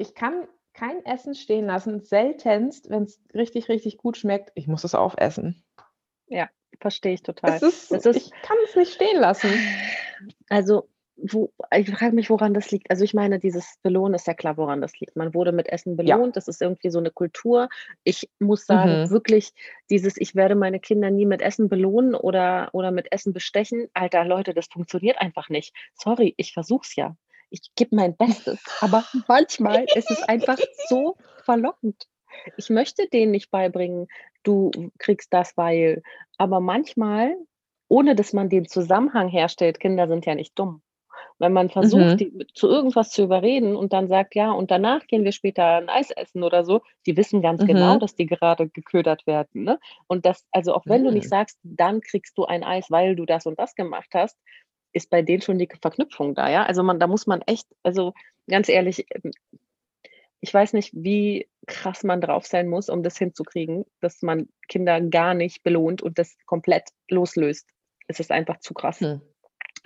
[0.00, 4.50] Ich kann kein Essen stehen lassen, seltenst, wenn's richtig, richtig gut schmeckt.
[4.54, 5.64] Ich muss es aufessen.
[6.28, 6.48] Ja,
[6.80, 7.56] verstehe ich total.
[7.56, 9.50] Es ist ist ich kann es nicht stehen lassen.
[10.48, 12.90] Also, wo ich frage mich, woran das liegt.
[12.90, 15.16] Also, ich meine, dieses Belohnen ist ja klar, woran das liegt.
[15.16, 16.24] Man wurde mit Essen Ja.
[16.24, 16.36] belohnt.
[16.36, 17.68] Das ist irgendwie so 'ne Kultur.
[18.04, 19.10] Ich muss sagen, Mhm.
[19.10, 19.52] wirklich
[19.90, 24.24] dieses: „Ich werde meine Kinder nie mit Essen belohnen oder oder mit Essen bestechen.“ Alter,
[24.24, 25.74] Leute, das funktioniert einfach nicht.
[25.94, 27.16] Sorry, ich versuche es ja.
[27.50, 32.06] Ich gebe mein Bestes, aber manchmal ist es einfach so verlockend.
[32.56, 34.08] Ich möchte denen nicht beibringen:
[34.42, 36.02] „Du kriegst das, weil“
[36.38, 37.36] aber manchmal,
[37.88, 40.82] ohne dass man den Zusammenhang herstellt Kinder sind ja nicht dumm.
[41.38, 42.20] Wenn man versucht, Mhm.
[42.20, 45.88] die zu irgendwas zu überreden und dann sagt: „Ja, und danach gehen wir später 'n
[45.88, 48.00] Eis essen“ oder so, die wissen ganz genau, Mhm.
[48.00, 49.78] dass die gerade geködert werden, ne?
[50.08, 51.30] Und das also, auch wenn du nicht Hm.
[51.30, 54.38] sagst: „Dann kriegst du ein Eis, weil du das und das gemacht hast“,
[54.92, 56.64] ist bei denen schon die Verknüpfung da, ja?
[56.64, 58.14] Also, man da muss man echt also,
[58.48, 59.32] ganz ehrlich, ähm
[60.42, 65.00] ich weiß nicht, wie krass man drauf sein muss, um das hinzukriegen, dass man Kinder
[65.00, 67.66] gar nicht belohnt und das komplett loslöst.
[68.08, 69.00] Es ist einfach zu krass.
[69.00, 69.33] Hm.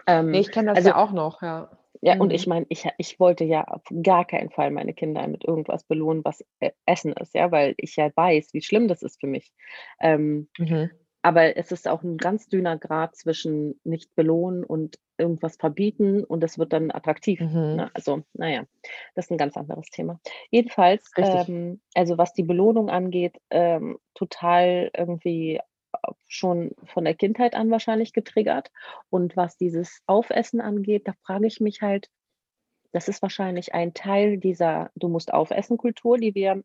[0.08, 1.70] Ähm, ich kenne das also ja auch noch, ja.
[2.00, 2.46] ja, und ich Mhm.
[2.46, 6.44] meine, ich ich wollte ja auf gar keinen Fall meine Kinder mit irgendwas belohnen, was
[6.60, 9.52] E Essen ist, ja, weil ich ja weiß, wie schlimm das ist für mich.
[10.00, 10.98] Ähm, Mhm.
[11.22, 16.42] aber es ist auch 'n ganz dünner Grat zwischen nicht belohnen und irgendwas verbieten und
[16.42, 17.68] das wird dann attraktiv, Mhm.
[17.70, 17.90] ne?
[17.94, 18.64] Also, na ja,
[19.16, 20.20] das ist 'n ganz anderes Thema.
[20.50, 25.60] Jedenfalls, ähm, also, was die Belohnung angeht, ähm, total irgendwie
[26.26, 28.70] schon von der Kindheit an wahrscheinlich getriggert.
[29.10, 32.08] Und was dieses Aufessen angeht, da frage ich mich halt,
[32.92, 36.62] das ist wahrscheinlich ein Teil dieser Du musst aufessen Kultur, die wir,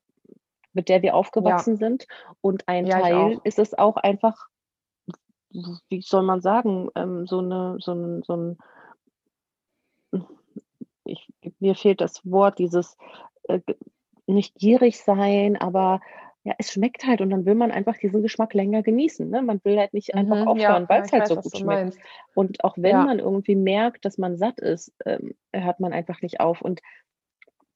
[0.72, 1.78] mit der wir aufgewachsen ja.
[1.78, 2.08] sind.
[2.42, 4.48] Und ein ja, Teil ist es auch einfach,
[5.90, 8.58] wie soll man sagen, ähm, so eine, so ein, so ein
[11.06, 11.28] ich,
[11.60, 12.98] mir fehlt das Wort, dieses
[13.44, 13.60] äh,
[14.26, 16.00] nicht gierig sein, aber
[16.46, 19.30] ja, es schmeckt halt und dann will man einfach diesen Geschmack länger genießen.
[19.30, 19.42] Ne?
[19.42, 21.98] Man will halt nicht einfach mhm, aufhören, ja, weil es halt weiß, so gut schmeckt.
[22.36, 23.06] Und auch wenn ja.
[23.06, 26.62] man irgendwie merkt, dass man satt ist, ähm, hört man einfach nicht auf.
[26.62, 26.82] Und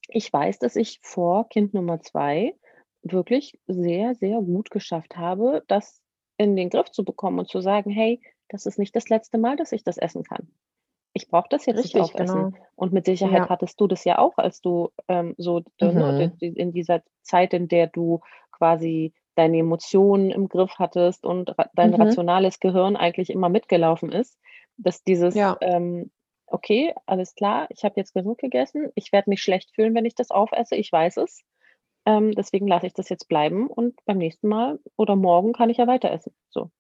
[0.10, 2.56] ich weiß, dass ich vor Kind Nummer zwei
[3.04, 6.02] wirklich sehr, sehr gut geschafft habe, das
[6.38, 9.56] in den Griff zu bekommen und zu sagen, hey, das ist nicht das letzte Mal,
[9.56, 10.52] dass ich das essen kann
[11.18, 12.52] ich brauche das jetzt Richtig, nicht aufessen.
[12.52, 12.66] Genau.
[12.76, 13.50] Und mit Sicherheit ja.
[13.50, 16.48] hattest du das ja auch, als du ähm, so ne, mhm.
[16.48, 18.22] in dieser Zeit, in der du
[18.58, 22.02] quasi deine Emotionen im Griff hattest und dein mhm.
[22.02, 24.38] rationales Gehirn eigentlich immer mitgelaufen ist,
[24.78, 25.58] dass dieses, ja.
[25.62, 26.12] ähm,
[26.48, 30.16] okay, alles klar, ich habe jetzt genug gegessen, ich werde mich schlecht fühlen, wenn ich
[30.16, 31.44] das aufesse, ich weiß es.
[32.06, 35.76] Ähm, deswegen lasse ich das jetzt bleiben und beim nächsten Mal oder morgen kann ich
[35.76, 36.34] ja weiter essen.
[36.50, 36.72] So.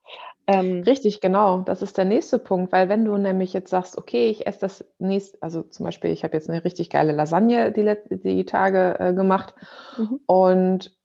[0.47, 1.59] Ähm, Richtig, genau.
[1.59, 4.85] Das ist der nächste Punkt, weil wenn du nämlich jetzt sagst, okay, ich esse das
[4.99, 9.13] nächste, also zum Beispiel, ich habe jetzt eine richtig geile Lasagne die, die Tage äh,
[9.13, 9.53] gemacht
[9.97, 10.21] mhm.
[10.27, 10.96] und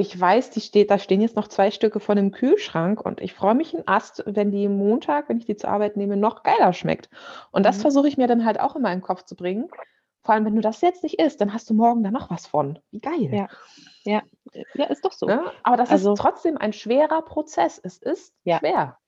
[0.00, 3.34] ich weiß, die steht, da stehen jetzt noch zwei Stücke von dem Kühlschrank und ich
[3.34, 6.72] freue mich ein Ast, wenn die Montag, wenn ich die zur Arbeit nehme, noch geiler
[6.72, 7.10] schmeckt.
[7.50, 7.82] Und das mhm.
[7.82, 9.68] versuche ich mir dann halt auch immer in den Kopf zu bringen,
[10.22, 12.46] vor allem, wenn du das jetzt nicht isst, dann hast du morgen da noch was
[12.46, 12.78] von.
[12.90, 13.30] Wie geil.
[13.32, 13.48] Ja,
[14.04, 14.22] ja.
[14.74, 15.28] ja ist doch so.
[15.28, 15.36] Ja?
[15.36, 15.52] Ne?
[15.62, 17.80] Aber das also, ist trotzdem ein schwerer Prozess.
[17.82, 18.58] Es ist ja.
[18.58, 18.98] schwer.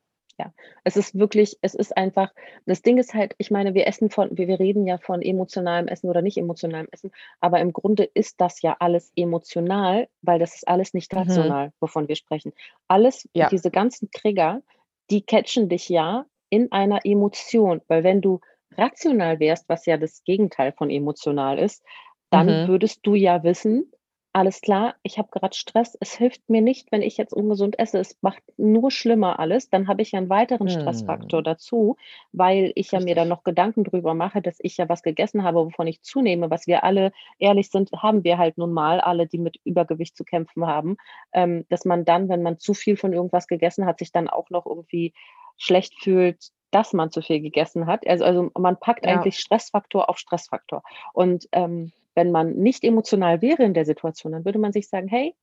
[0.43, 0.53] Ja,
[0.83, 2.33] es ist wirklich, es ist einfach,
[2.67, 5.87] das Ding ist halt, ich meine, wir essen von, wir, wir reden ja von emotionalem
[5.87, 10.57] Essen oder nicht emotionalem Essen, aber im Grunde ist das ja alles emotional, weil das
[10.57, 11.19] ist alles nicht mhm.
[11.19, 11.73] rational, mhm.
[11.79, 12.53] wovon wir sprechen.
[12.89, 13.49] Alles, ja.
[13.49, 14.63] diese ganzen Trigger,
[15.11, 18.41] die catchen dich ja in einer Emotion, weil wenn du
[18.77, 21.85] rational wärst, was ja das Gegenteil von emotional ist,
[22.31, 22.69] dann mhm.
[22.69, 23.93] würdest du ja wissen,
[24.35, 27.99] alles klar, ich habe gerade Stress, es hilft mir nicht, wenn ich jetzt ungesund esse,
[27.99, 31.45] es macht nur schlimmer alles, dann habe ich ja einen weiteren Stressfaktor mhm.
[31.45, 31.97] dazu,
[32.33, 35.65] weil ich ja mir dann noch Gedanken drüber mache, dass ich ja was gegessen habe,
[35.67, 39.39] wovon ich zunehme, was wir alle, ehrlich sind, haben wir halt nun mal, alle, die
[39.39, 40.97] mit Übergewicht zu kämpfen haben,
[41.33, 44.49] ähm, dass man dann, wenn man zu viel von irgendwas gegessen hat, sich dann auch
[44.49, 45.13] noch irgendwie
[45.59, 48.07] schlecht fühlt, dass man zu viel gegessen hat.
[48.07, 49.13] Also, also man packt ja.
[49.13, 50.83] eigentlich Stressfaktor auf Stressfaktor.
[51.13, 55.09] Und ähm, wenn man nicht emotional wäre in der Situation, dann würde man sich sagen,
[55.09, 55.35] hey,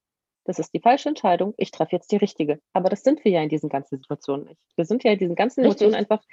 [0.45, 2.59] das ist die falsche Entscheidung, ich treffe jetzt die richtige.
[2.73, 4.59] Aber das sind wir ja in diesen ganzen Situationen nicht.
[4.75, 6.23] Wir sind ja in diesen ganzen Emotionen einfach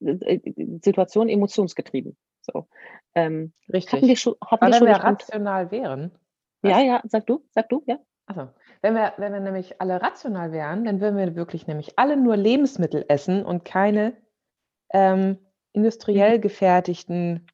[0.00, 2.16] äh, äh, Situationen emotionsgetrieben.
[2.40, 2.68] So.
[3.14, 3.92] Ähm, Richtig.
[3.94, 6.12] Hatten wir schon, hatten wir, schon wir rational wären.
[6.62, 7.98] Ja, ja, sag du, sag du, ja.
[8.26, 8.48] Also,
[8.82, 12.36] wenn wir, wenn wir nämlich alle rational wären, dann würden wir wirklich nämlich alle nur
[12.36, 14.16] Lebensmittel essen und keine
[14.90, 15.38] ähm,
[15.72, 16.42] industriell mhm.
[16.42, 17.46] gefertigten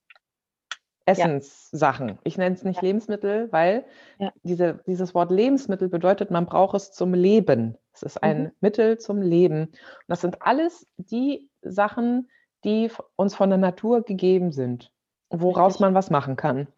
[1.06, 2.08] Essenssachen.
[2.08, 2.18] Ja.
[2.24, 2.82] Ich nenne es nicht ja.
[2.82, 3.84] Lebensmittel, weil
[4.18, 4.32] ja.
[4.42, 7.76] diese, dieses Wort Lebensmittel bedeutet, man braucht es zum Leben.
[7.92, 8.52] Es ist ein mhm.
[8.60, 9.66] Mittel zum Leben.
[9.66, 9.74] Und
[10.08, 12.30] das sind alles die Sachen,
[12.64, 14.92] die uns von der Natur gegeben sind,
[15.28, 15.80] woraus Richtig.
[15.82, 16.68] man was machen kann.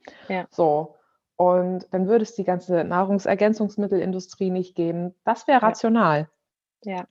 [0.50, 0.96] So.
[1.36, 5.14] Und dann würde es die ganze Nahrungsergänzungsmittelindustrie nicht geben.
[5.24, 6.28] Das wäre rational.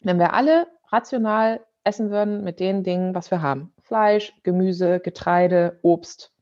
[0.02, 3.74] Wenn wir alle rational essen würden mit den Dingen, was wir haben.
[3.82, 6.34] Fleisch, Gemüse, Getreide, Obst.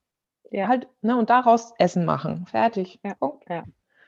[0.51, 0.67] Ja.
[0.67, 2.45] Halt, ne, und daraus Essen machen.
[2.47, 2.99] Fertig.
[3.03, 3.15] Ja.
[3.15, 3.45] Punkt.
[3.49, 3.63] Ja.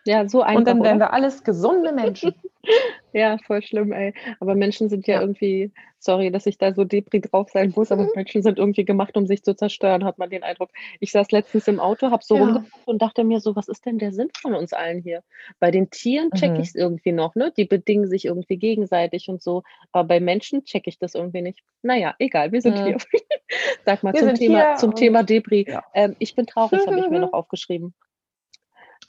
[0.08, 0.60] Ja, so einfach.
[0.60, 2.36] Und dann wären wir alles gesunde Menschen.
[3.14, 4.14] ja, voll schlimm, ey.
[4.40, 7.92] Aber Menschen sind ja, ja, irgendwie, sorry, dass ich da so depri drauf sein muss,
[7.92, 10.70] aber Menschen sind irgendwie gemacht, um sich zu zerstören, hat man den Eindruck.
[11.00, 12.44] Ich saß letztens im Auto, hab so ja.
[12.44, 15.24] rumgeguckt und dachte mir so, was ist denn der Sinn von uns allen hier?
[15.60, 16.60] Bei den Tieren check mhm.
[16.60, 17.52] ich es irgendwie noch, ne?
[17.58, 19.64] Die bedingen sich irgendwie gegenseitig und so.
[19.92, 21.64] Aber bei Menschen check ich das irgendwie nicht.
[21.82, 22.86] Naja, egal, wir sind mhm.
[22.86, 22.98] hier.
[23.86, 25.66] Sag mal wir zum Thema, zum Thema Debris.
[25.68, 25.84] Ja.
[25.96, 27.96] Ähm, ich bin traurig, habe ich mir noch aufgeschrieben.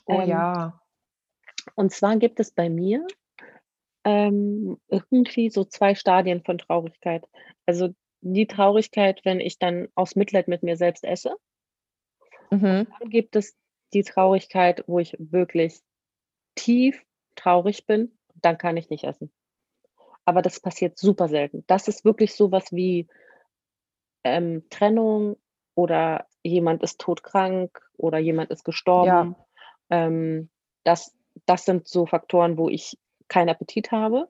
[0.07, 0.79] Oh ähm, ja.
[1.75, 3.05] Und zwar gibt es bei mir
[4.03, 7.27] ähm, irgendwie so zwei Stadien von Traurigkeit.
[7.65, 11.35] Also die Traurigkeit, wenn ich dann aus Mitleid mit mir selbst esse.
[12.51, 12.87] Mhm.
[12.99, 13.55] Dann gibt es
[13.93, 15.81] die Traurigkeit, wo ich wirklich
[16.55, 17.03] tief
[17.35, 19.31] traurig bin, dann kann ich nicht essen.
[20.25, 21.63] Aber das passiert super selten.
[21.67, 23.07] Das ist wirklich sowas wie
[24.23, 25.37] ähm, Trennung
[25.75, 29.35] oder jemand ist todkrank oder jemand ist gestorben.
[29.89, 30.07] Ja.
[30.07, 30.49] Ähm,
[30.83, 32.97] das das sind so Faktoren, wo ich
[33.27, 34.27] keinen Appetit habe.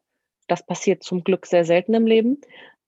[0.48, 2.42] Das passiert zum Glück sehr selten im Leben.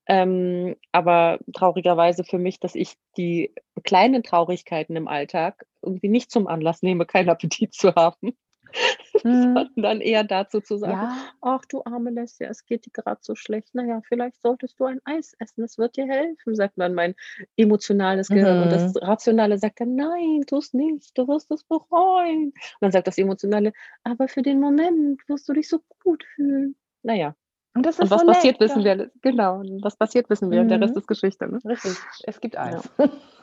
[0.08, 3.53] Ähm, aber traurigerweise für mich, dass ich die
[3.84, 8.36] kleinen Traurigkeiten im Alltag irgendwie nicht zum Anlass nehme, keinen Appetit zu haben.
[9.23, 9.69] Mhm.
[9.75, 11.17] Sondern eher dazu zu sagen, ja.
[11.41, 13.75] ach du arme Lesja, es geht dir gerade so schlecht.
[13.75, 17.15] Naja, vielleicht solltest du ein Eis essen, es wird dir helfen, sagt dann mein
[17.58, 18.58] emotionales Gehirn.
[18.58, 18.63] Mhm.
[18.63, 19.01] Und das mhm.
[19.01, 22.45] Rationale sagt dann, nein, tu es nicht, du wirst es bereuen.
[22.45, 26.75] Und dann sagt das Emotionale, aber für den Moment wirst du dich so gut fühlen.
[27.03, 27.36] Naja.
[27.75, 29.12] Und, das ist und was so passiert, nett, wissen wir.
[29.21, 30.63] Genau, was passiert, wissen wir.
[30.63, 30.69] Mhm.
[30.69, 31.47] Der Rest ist Geschichte.
[31.47, 31.60] Ne?
[31.65, 32.89] Richtig, es gibt Eis.
[32.97, 33.10] Ja.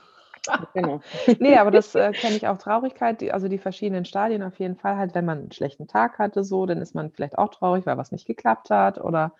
[0.75, 1.01] Genau.
[1.39, 4.77] nee, aber das äh, kenne ich auch Traurigkeit, die, also die verschiedenen Stadien auf jeden
[4.77, 7.87] Fall halt, wenn man einen schlechten Tag hatte, so, dann ist man vielleicht auch traurig,
[7.87, 9.33] weil was nicht geklappt hat oder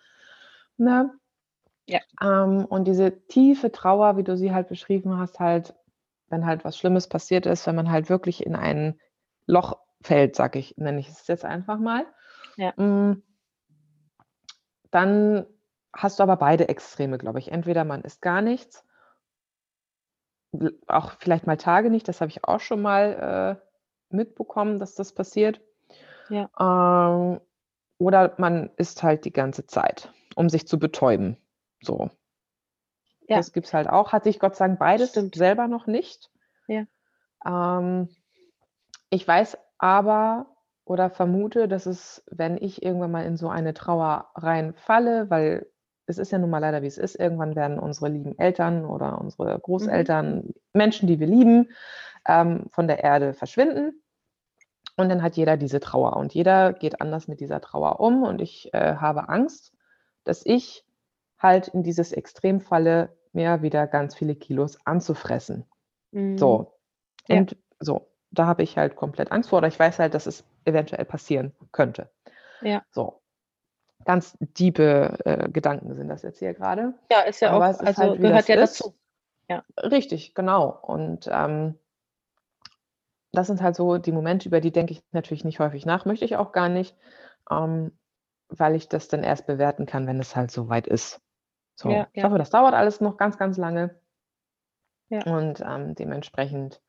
[0.77, 1.11] ne?
[1.87, 1.99] Ja.
[2.21, 5.73] Ähm, und diese tiefe Trauer, wie du sie halt beschrieben hast, halt,
[6.29, 8.99] wenn halt was Schlimmes passiert ist, wenn man halt wirklich in ein
[9.45, 12.05] Loch fällt, sag ich, nenne ich es jetzt einfach mal.
[12.57, 12.73] Ja.
[12.75, 13.23] Mm,
[14.91, 15.45] dann
[15.93, 17.51] hast du aber beide Extreme, glaube ich.
[17.51, 18.86] Entweder man isst gar nichts
[20.87, 25.13] auch vielleicht mal Tage nicht, das habe ich auch schon mal äh, mitbekommen, dass das
[25.13, 25.61] passiert.
[26.29, 26.49] Ja.
[26.59, 27.41] Ähm,
[27.97, 31.37] oder man isst halt die ganze Zeit, um sich zu betäuben.
[31.81, 32.09] So.
[33.27, 33.37] Ja.
[33.37, 34.13] Das gibt es halt auch.
[34.13, 35.35] Hatte ich Gott sei Dank beides Stimmt.
[35.35, 36.31] selber noch nicht.
[36.67, 36.85] Ja.
[37.45, 38.09] Ähm,
[39.09, 40.47] ich weiß aber
[40.85, 45.69] oder vermute, dass es, wenn ich irgendwann mal in so eine Trauer reinfalle, weil
[46.07, 47.15] es ist ja nun mal leider, wie es ist.
[47.15, 49.61] Irgendwann werden unsere lieben Eltern oder unsere mhm.
[49.61, 50.53] Großeltern, mhm.
[50.73, 51.69] Menschen, die wir lieben,
[52.27, 54.01] ähm, von der Erde verschwinden.
[54.95, 58.23] Und dann hat jeder diese Trauer und jeder geht anders mit dieser Trauer um.
[58.23, 59.73] Und ich äh, habe Angst,
[60.23, 60.85] dass ich
[61.37, 65.65] halt in dieses Extrem falle, mir wieder ganz viele Kilos anzufressen.
[66.11, 66.37] Mhm.
[66.37, 66.79] So.
[67.29, 67.57] Und ja.
[67.79, 69.59] so, da habe ich halt komplett Angst vor.
[69.59, 72.09] Oder ich weiß halt, dass es eventuell passieren könnte.
[72.61, 72.81] Ja.
[72.89, 73.21] So
[74.07, 76.93] ganz tiefe äh, Gedanken sind das jetzt hier gerade.
[77.11, 78.79] Ja, ist ja Aber auch, also halt, gehört ja ist.
[78.79, 78.95] dazu.
[79.49, 79.63] Ja.
[79.77, 80.69] Richtig, genau.
[80.81, 81.77] Und ähm,
[83.33, 86.23] das sind halt so die Momente, über die denke ich natürlich nicht häufig nach, möchte
[86.23, 86.95] ich auch gar nicht,
[87.51, 87.99] ähm,
[88.47, 91.21] weil ich das dann erst bewerten kann, wenn es halt so weit ist.
[91.75, 92.29] So, ja, ich ja.
[92.29, 93.99] hoffe, das dauert alles noch ganz, ganz lange.
[95.09, 95.23] Ja.
[95.25, 96.81] Und ähm, dementsprechend,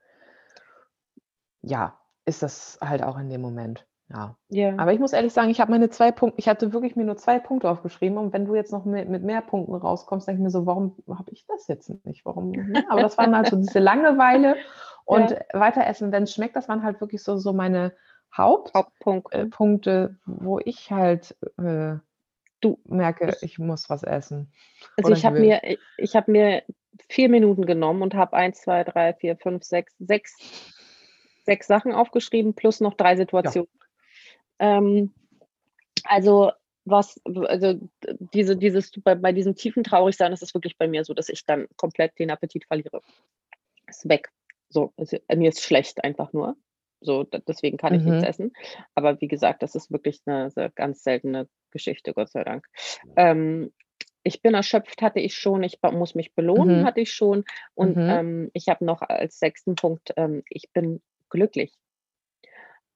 [1.62, 3.87] ja, ist das halt auch in dem Moment.
[4.10, 4.36] Ja.
[4.48, 4.74] Ja.
[4.78, 7.16] Aber ich muss ehrlich sagen, ich habe meine zwei Punkte, ich hatte wirklich mir nur
[7.16, 10.44] zwei Punkte aufgeschrieben und wenn du jetzt noch mit, mit mehr Punkten rauskommst, denke ich
[10.44, 12.24] mir so, warum habe ich das jetzt nicht?
[12.24, 12.54] Warum?
[12.54, 14.56] Ja, aber das waren halt so diese Langeweile
[15.04, 15.38] und ja.
[15.52, 17.92] weiter essen, wenn es schmeckt, das waren halt wirklich so, so meine
[18.34, 21.96] Haupt Hauptpunkte, äh, Punkte, wo ich halt äh,
[22.60, 24.52] du merke, ich, ich, muss was essen.
[24.96, 25.60] Also ich habe mir,
[25.96, 26.62] ich habe mir
[27.08, 30.36] vier Minuten genommen und habe eins, zwei, drei, vier, fünf, sechs, sechs,
[31.44, 33.68] sechs Sachen aufgeschrieben plus noch drei Situationen.
[34.58, 35.12] Ähm,
[36.04, 36.52] also
[36.84, 37.74] was, also
[38.32, 41.44] diese, dieses, bei, bei diesem tiefen Traurigsein ist es wirklich bei mir so, dass ich
[41.44, 43.02] dann komplett den Appetit verliere.
[43.86, 44.30] Ist weg.
[44.70, 46.56] So, also, mir ist schlecht einfach nur.
[47.00, 48.10] So, deswegen kann ich mhm.
[48.10, 48.52] nichts essen.
[48.94, 52.66] Aber wie gesagt, das ist wirklich eine, eine ganz seltene Geschichte, Gott sei Dank.
[53.16, 53.72] Ähm,
[54.24, 55.62] ich bin erschöpft, hatte ich schon.
[55.62, 56.84] Ich muss mich belohnen, mhm.
[56.84, 57.44] hatte ich schon.
[57.74, 58.08] Und mhm.
[58.08, 61.72] ähm, ich habe noch als sechsten Punkt, ähm, ich bin glücklich.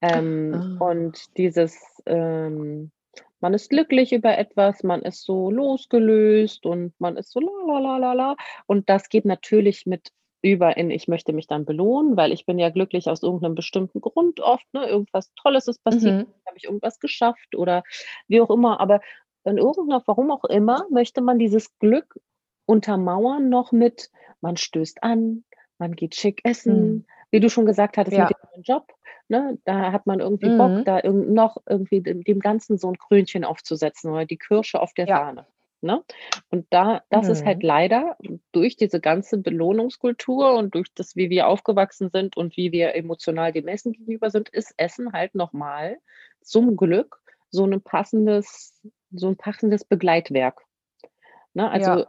[0.03, 0.85] Ähm, ah.
[0.85, 2.91] Und dieses, ähm,
[3.39, 7.79] man ist glücklich über etwas, man ist so losgelöst und man ist so la la
[7.79, 8.35] la la la.
[8.67, 10.11] Und das geht natürlich mit
[10.41, 14.01] über in, ich möchte mich dann belohnen, weil ich bin ja glücklich aus irgendeinem bestimmten
[14.01, 14.85] Grund oft, ne?
[14.87, 16.33] irgendwas Tolles ist passiert, mhm.
[16.45, 17.83] habe ich irgendwas geschafft oder
[18.27, 18.81] wie auch immer.
[18.81, 18.99] Aber
[19.45, 22.19] in irgendeiner, warum auch immer, möchte man dieses Glück
[22.65, 24.09] untermauern noch mit,
[24.41, 25.45] man stößt an,
[25.77, 27.05] man geht schick essen, mhm.
[27.33, 28.27] Wie du schon gesagt hattest, ja.
[28.27, 28.93] mit dem Job.
[29.27, 29.57] Ne?
[29.65, 30.57] Da hat man irgendwie mhm.
[30.59, 34.79] Bock, da irg noch irgendwie dem, dem, Ganzen so ein Krönchen aufzusetzen oder die Kirsche
[34.79, 35.17] auf der ja.
[35.17, 35.47] Sahne.
[35.81, 36.03] Ne?
[36.51, 37.31] Und da, das mhm.
[37.31, 37.67] ist halt mhm.
[37.67, 38.17] leider
[38.51, 43.51] durch diese ganze Belohnungskultur und durch das, wie wir aufgewachsen sind und wie wir emotional
[43.51, 45.97] dem Essen gegenüber sind, ist Essen halt nochmal
[46.41, 47.19] zum Glück
[47.49, 48.79] so ein passendes,
[49.11, 50.61] so ein passendes Begleitwerk.
[51.55, 51.67] Ne?
[51.67, 52.07] Also ja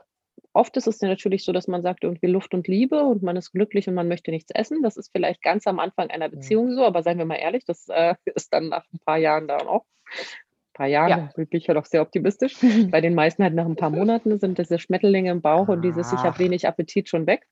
[0.54, 3.36] oft ist es ja natürlich so, dass man sagt, irgendwie Luft und Liebe und man
[3.36, 4.82] ist glücklich und man möchte nichts essen.
[4.82, 7.88] Das ist vielleicht ganz am Anfang einer Beziehung so, aber seien wir mal ehrlich, das
[7.88, 9.84] äh, ist dann nach ein paar Jahren dann auch.
[10.06, 11.30] Ein paar Jahren, ja.
[11.36, 12.56] bin ich ja doch sehr optimistisch.
[12.90, 16.12] Bei den meisten halt nach ein paar Monaten sind diese Schmetterlinge im Bauch und dieses,
[16.12, 17.46] ich habe wenig Appetit schon weg.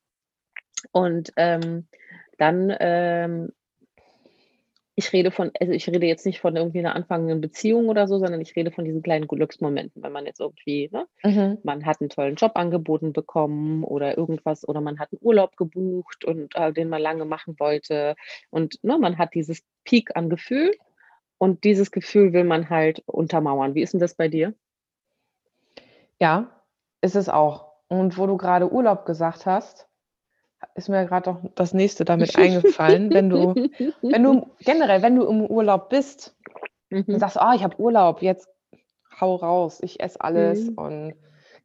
[0.91, 1.87] Und ähm,
[2.37, 3.51] dann ähm,
[4.95, 8.19] ich rede von, also ich rede jetzt nicht von irgendwie einer anfangenden Beziehung oder so,
[8.19, 11.57] sondern ich rede von diesen kleinen Glücksmomenten, wenn man jetzt irgendwie, ne, mhm.
[11.63, 16.25] man hat einen tollen Job angeboten bekommen oder irgendwas oder man hat einen Urlaub gebucht
[16.25, 18.15] und äh, den man lange machen wollte
[18.51, 20.71] und ne, man hat dieses Peak an Gefühl
[21.39, 23.73] und dieses Gefühl will man halt untermauern.
[23.73, 24.53] Wie ist denn das bei dir?
[26.19, 26.61] Ja,
[27.01, 27.73] ist es auch.
[27.87, 29.87] Und wo du gerade Urlaub gesagt hast,
[30.75, 33.55] ist mir gerade auch das nächste damit eingefallen, wenn du,
[34.01, 36.35] wenn du generell, wenn du im Urlaub bist
[36.89, 37.19] und Mhm.
[37.19, 38.47] sagst, oh, ich habe Urlaub, jetzt
[39.19, 40.75] hau raus, ich esse alles Mhm.
[40.75, 41.13] und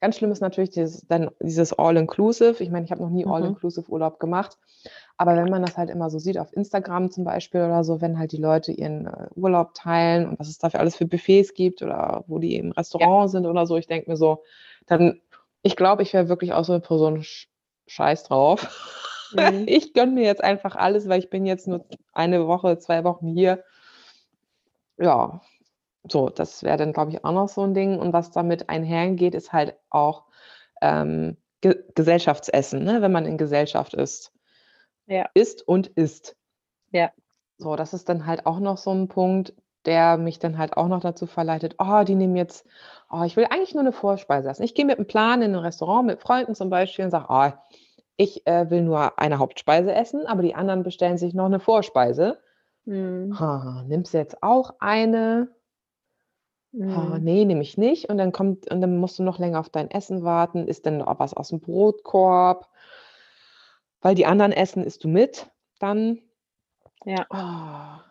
[0.00, 2.62] ganz schlimm ist natürlich dieses, dann dieses All-Inclusive.
[2.62, 3.32] Ich meine, ich habe noch nie Mhm.
[3.32, 4.56] All-Inclusive Urlaub gemacht,
[5.16, 8.18] aber wenn man das halt immer so sieht auf Instagram zum Beispiel oder so, wenn
[8.18, 11.82] halt die Leute ihren äh, Urlaub teilen und was es dafür alles für Buffets gibt
[11.82, 14.44] oder wo die im Restaurant sind oder so, ich denke mir so,
[14.86, 15.20] dann,
[15.62, 17.24] ich glaube, ich wäre wirklich auch so eine Person
[17.88, 18.62] scheiß drauf.
[19.32, 19.66] Mhm.
[19.68, 23.28] Ich gönne mir jetzt einfach alles, weil ich bin jetzt nur eine Woche, zwei Wochen
[23.28, 23.62] hier.
[24.96, 25.42] Ja,
[26.10, 27.98] so, das wäre dann, glaube ich, auch noch so ein Ding.
[27.98, 30.24] Und was damit einhergeht, ist halt auch
[30.80, 33.02] ähm, Ge Gesellschaftsessen, ne?
[33.02, 34.32] wenn man in Gesellschaft ist.
[35.06, 35.28] Ja.
[35.34, 36.36] Ist und isst.
[36.92, 37.10] Ja.
[37.58, 39.54] So, das ist dann halt auch noch so ein Punkt,
[39.88, 42.66] der mich dann halt auch noch dazu verleitet, oh, die nehmen jetzt,
[43.10, 44.62] oh, ich will eigentlich nur eine Vorspeise essen.
[44.62, 47.50] Ich gehe mit einem Plan in ein Restaurant mit Freunden zum Beispiel und sage, oh,
[48.18, 52.38] ich äh, will nur eine Hauptspeise essen, aber die anderen bestellen sich noch eine Vorspeise.
[52.84, 53.40] Mhm.
[53.40, 55.48] Ha, nimmst du jetzt auch eine?
[56.72, 57.20] Mhm.
[57.22, 58.10] nee, nehme ich nicht.
[58.10, 60.68] Und dann kommt, und dann musst du noch länger auf dein Essen warten.
[60.68, 62.68] Ist denn noch was aus dem Brotkorb?
[64.02, 65.50] Weil die anderen essen, isst du mit.
[65.78, 66.18] Dann.
[67.04, 67.26] Ja.
[67.30, 68.07] Oh.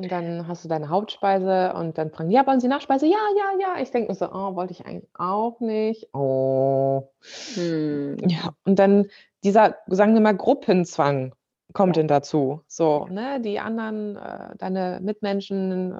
[0.00, 3.06] Und dann hast du deine Hauptspeise und dann fragen, ja, wollen Sie Nachspeise?
[3.06, 3.82] Ja, ja, ja.
[3.82, 6.08] Ich denke mir so, oh, wollte ich eigentlich auch nicht.
[6.14, 7.10] Oh.
[7.56, 8.16] Mhm.
[8.28, 9.08] Ja, und dann
[9.42, 11.34] dieser, sagen wir mal, Gruppenzwang
[11.72, 12.02] kommt Ja.
[12.02, 12.62] denn dazu.
[12.68, 15.98] So, ne, die anderen, äh, deine Mitmenschen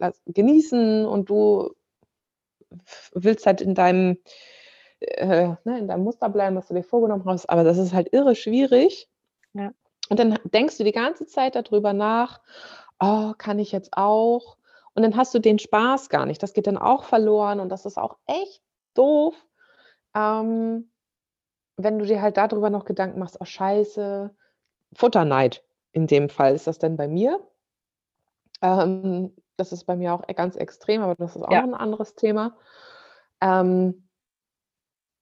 [0.00, 1.70] äh, genießen und du
[3.12, 4.18] willst halt in deinem,
[5.00, 8.12] äh, ne, in deinem Muster bleiben, was du dir vorgenommen hast, aber das ist halt
[8.12, 9.08] irre schwierig.
[9.54, 9.70] Ja.
[10.08, 12.40] Und dann denkst du die ganze Zeit darüber nach,
[13.00, 14.56] oh, kann ich jetzt auch?
[14.94, 16.42] Und dann hast du den Spaß gar nicht.
[16.42, 18.62] Das geht dann auch verloren und das ist auch echt
[18.94, 19.34] doof.
[20.14, 20.90] Ähm,
[21.76, 24.34] wenn du dir halt darüber noch Gedanken machst, oh scheiße,
[24.94, 27.40] Futterneid in dem Fall ist das denn bei mir.
[28.62, 31.62] Ähm, das ist bei mir auch e- ganz extrem, aber das ist auch Ja.
[31.62, 32.56] ein anderes Thema.
[33.40, 34.08] Ähm,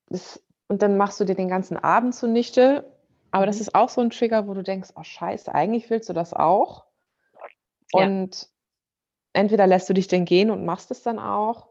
[0.09, 2.91] das, und dann machst du dir den ganzen Abend zunichte.
[3.31, 3.63] Aber das Mhm.
[3.63, 6.85] ist auch so ein Trigger, wo du denkst, oh scheiße, eigentlich willst du das auch.
[7.95, 8.07] Ja.
[8.07, 8.49] Und
[9.33, 11.69] entweder lässt du dich denn gehen und machst es dann auch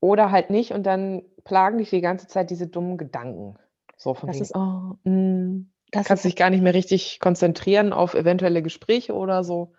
[0.00, 3.56] oder halt nicht und dann plagen dich die ganze Zeit diese dummen Gedanken.
[3.96, 7.20] So von Das wegen, ist- oh, mm, Das kannst ist dich gar nicht mehr richtig
[7.20, 9.72] konzentrieren auf eventuelle Gespräche oder so.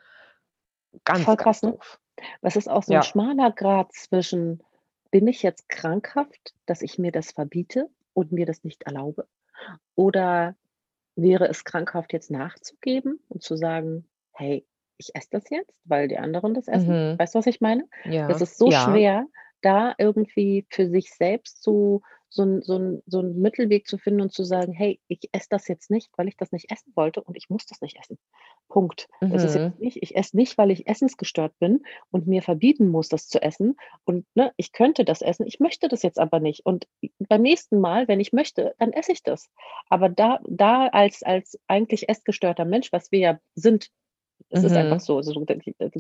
[1.06, 1.72] Ganz, Voll ganz krass, ne?
[1.74, 2.00] doof.
[2.42, 3.00] Das ist auch so Ja.
[3.00, 4.64] ein schmaler Grad zwischen,
[5.12, 9.28] bin ich jetzt krankhaft, dass ich mir das verbiete und mir das nicht erlaube?
[9.96, 10.56] Oder
[11.16, 14.66] wäre es krankhaft, jetzt nachzugeben und zu sagen, hey,
[14.98, 17.12] ich esse das jetzt, weil die anderen das essen?
[17.12, 17.20] Mhm.
[17.20, 17.88] Weißt du, was ich meine?
[18.06, 18.28] Ja.
[18.28, 18.84] Das ist so ja.
[18.86, 19.26] schwer,
[19.62, 24.44] da irgendwie für sich selbst zu, so, so, so einen Mittelweg zu finden und zu
[24.44, 27.50] sagen, hey, ich esse das jetzt nicht, weil ich das nicht essen wollte und ich
[27.50, 28.18] muss das nicht essen.
[28.68, 29.08] Punkt.
[29.22, 29.62] Das ist Mhm.
[29.64, 33.42] jetzt nicht, ich esse nicht, weil ich essensgestört bin und mir verbieten muss, das zu
[33.42, 33.78] essen.
[34.04, 36.66] Und ne, ich könnte das essen, ich möchte das jetzt aber nicht.
[36.66, 36.86] Und
[37.18, 39.50] beim nächsten Mal, wenn ich möchte, dann esse ich das.
[39.90, 43.90] Aber da, da als, als eigentlich essgestörter Mensch, was wir ja sind,
[44.50, 44.78] es ist Mhm.
[44.78, 45.18] einfach so.
[45.18, 45.56] Also, da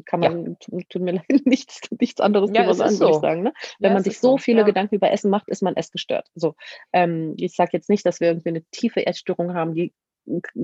[0.05, 0.29] kann Ja.
[0.29, 3.13] man, tut, tut mir leid, nichts, nichts anderes Ja, sagen, ist ich so.
[3.19, 3.43] sagen.
[3.43, 3.53] Ne?
[3.79, 4.37] Wenn Ja, man sich ist so so.
[4.37, 4.65] viele Ja.
[4.65, 6.27] Gedanken über Essen macht, ist man essgestört.
[6.35, 6.55] So,
[6.93, 9.93] ähm, ich sage jetzt nicht, dass wir irgendwie eine tiefe Essstörung haben, die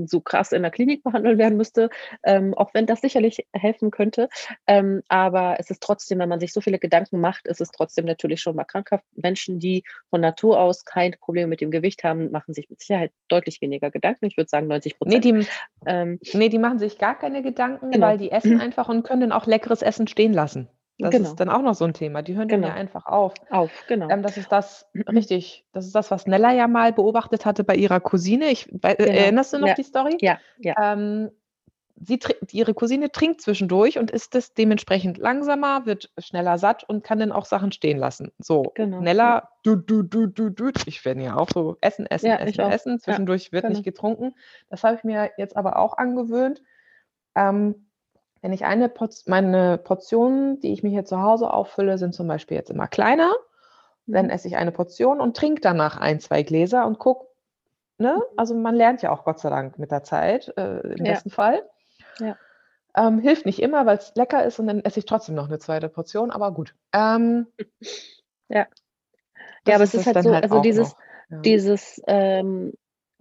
[0.05, 1.89] so krass in der Klinik behandelt werden müsste,
[2.23, 4.29] ähm, auch wenn das sicherlich helfen könnte.
[4.67, 8.05] Ähm, aber es ist trotzdem, wenn man sich so viele Gedanken macht, ist es trotzdem
[8.05, 9.03] natürlich schon mal krankhaft.
[9.15, 13.11] Menschen, die von Natur aus kein Problem mit dem Gewicht haben, machen sich mit Sicherheit
[13.27, 14.25] deutlich weniger Gedanken.
[14.25, 15.25] Ich würde sagen 90 Nee, Prozent.
[15.25, 15.47] die,
[15.85, 18.07] ähm, nee, die machen sich gar keine Gedanken, Genau.
[18.07, 20.67] weil die essen einfach und können dann auch leckeres Essen stehen lassen.
[20.99, 22.21] Das genau, ist dann auch noch so ein Thema.
[22.21, 22.79] Die hören dann ja genau.
[22.79, 23.33] einfach auf.
[23.49, 24.09] Auf, genau.
[24.09, 27.75] Ähm, das ist das, richtig, das ist das, was Nella ja mal beobachtet hatte bei
[27.75, 28.49] ihrer Cousine.
[28.51, 29.17] Ich, wei- äh, Genau.
[29.19, 30.17] erinnerst du noch Ja, die Story?
[30.21, 30.75] ja, ja.
[30.79, 31.31] Ähm,
[31.95, 32.19] sie,
[32.51, 37.31] ihre Cousine trinkt zwischendurch und ist es dementsprechend langsamer, wird schneller satt und kann dann
[37.31, 38.31] auch Sachen stehen lassen.
[38.37, 38.97] So, Genau.
[38.97, 40.71] Ja, Nella, du, du, du, du, du.
[40.85, 42.91] Ich werde ja auch so essen, essen, ja essen, essen.
[42.93, 43.73] Ja, Zwischendurch wird genau.
[43.73, 44.35] nicht getrunken.
[44.69, 46.61] Das habe ich mir jetzt aber auch angewöhnt.
[47.35, 47.87] Ähm,
[48.43, 52.27] wenn ich eine Portion, meine Portionen, die ich mir hier zu Hause auffülle, sind zum
[52.27, 53.33] Beispiel jetzt immer kleiner.
[54.05, 54.31] Dann Mhm.
[54.31, 57.25] esse ich eine Portion und trinke danach ein, zwei Gläser und gucke,
[57.97, 58.21] ne?
[58.35, 61.29] Also man lernt ja auch Gott sei Dank mit der Zeit, äh, im Ja, besten
[61.29, 61.63] Fall.
[62.19, 62.35] ja.
[62.95, 65.57] Ähm, hilft nicht immer, weil es lecker ist und dann esse ich trotzdem noch eine
[65.59, 66.75] zweite Portion, aber gut.
[66.93, 67.47] Ähm,
[68.49, 68.67] Ja.
[69.65, 70.97] Ja, aber es ist halt so, halt also dieses, noch.
[71.29, 71.41] Ja.
[71.41, 72.73] dieses ähm,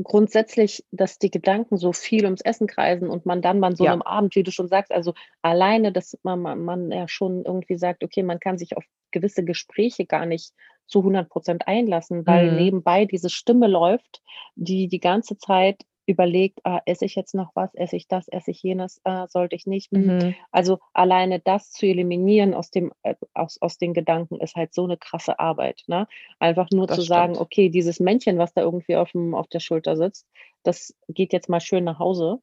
[0.05, 3.91] grundsätzlich, dass die Gedanken so viel ums Essen kreisen und man dann bei so Ja.
[3.91, 7.77] einem Abend, wie du schon sagst, also alleine, dass man, man, man ja schon irgendwie
[7.79, 10.53] sagt, okay, man kann sich auf gewisse Gespräche gar nicht
[10.87, 12.53] zu 100 Prozent einlassen, weil Mhm.
[12.53, 14.23] nebenbei diese Stimme läuft,
[14.57, 18.51] die die ganze Zeit überlegt, ah, esse ich jetzt noch was, esse ich das, esse
[18.51, 19.91] ich jenes, äh, sollte ich nicht.
[19.93, 20.07] Hm.
[20.07, 20.35] Mhm.
[20.51, 24.85] Also alleine das zu eliminieren aus dem, äh, aus, aus den Gedanken ist halt so
[24.85, 25.83] eine krasse Arbeit.
[25.87, 26.07] Ne?
[26.39, 27.47] Einfach nur Das zu sagen, stimmt.
[27.47, 30.27] okay, dieses Männchen, was da irgendwie auf, dem, auf der Schulter sitzt,
[30.65, 32.39] das geht jetzt mal schön nach Hause.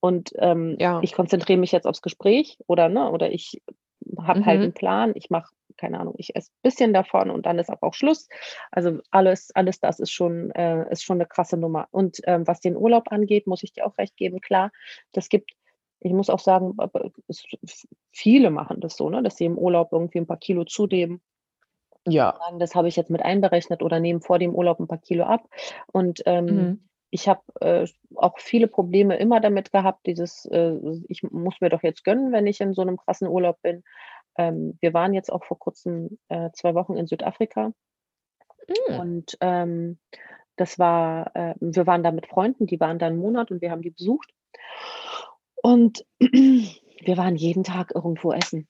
[0.00, 1.00] Und ähm, Ja.
[1.02, 3.60] ich konzentriere mich jetzt aufs Gespräch oder, ne, oder ich
[4.18, 4.74] habe halt einen Mhm.
[4.74, 7.94] Plan, ich mache, keine Ahnung, ich esse ein bisschen davon und dann ist aber auch
[7.94, 8.28] Schluss.
[8.70, 11.88] Also alles, alles das ist schon, äh, ist schon eine krasse Nummer.
[11.90, 14.70] Und ähm, was den Urlaub angeht, muss ich dir auch recht geben, klar,
[15.12, 15.52] das gibt,
[16.00, 16.76] ich muss auch sagen,
[18.12, 21.20] viele machen das so, ne, dass sie im Urlaub irgendwie ein paar Kilo zunehmen
[22.06, 22.38] Ja.
[22.38, 25.24] sagen, das habe ich jetzt mit einberechnet oder nehmen vor dem Urlaub ein paar Kilo
[25.24, 25.48] ab.
[25.92, 26.89] Und ähm, Mhm.
[27.10, 30.76] Ich habe äh, auch viele Probleme immer damit gehabt, dieses, äh,
[31.08, 33.82] ich muss mir doch jetzt gönnen, wenn ich in so einem krassen Urlaub bin.
[34.36, 37.72] Ähm, wir waren jetzt auch vor kurzem äh, zwei Wochen in Südafrika
[38.68, 39.00] Mhm.
[39.00, 39.98] und ähm,
[40.56, 43.70] das war, äh, wir waren da mit Freunden, die waren da einen Monat und wir
[43.70, 44.32] haben die besucht.
[45.62, 48.68] Und wir waren jeden Tag irgendwo essen.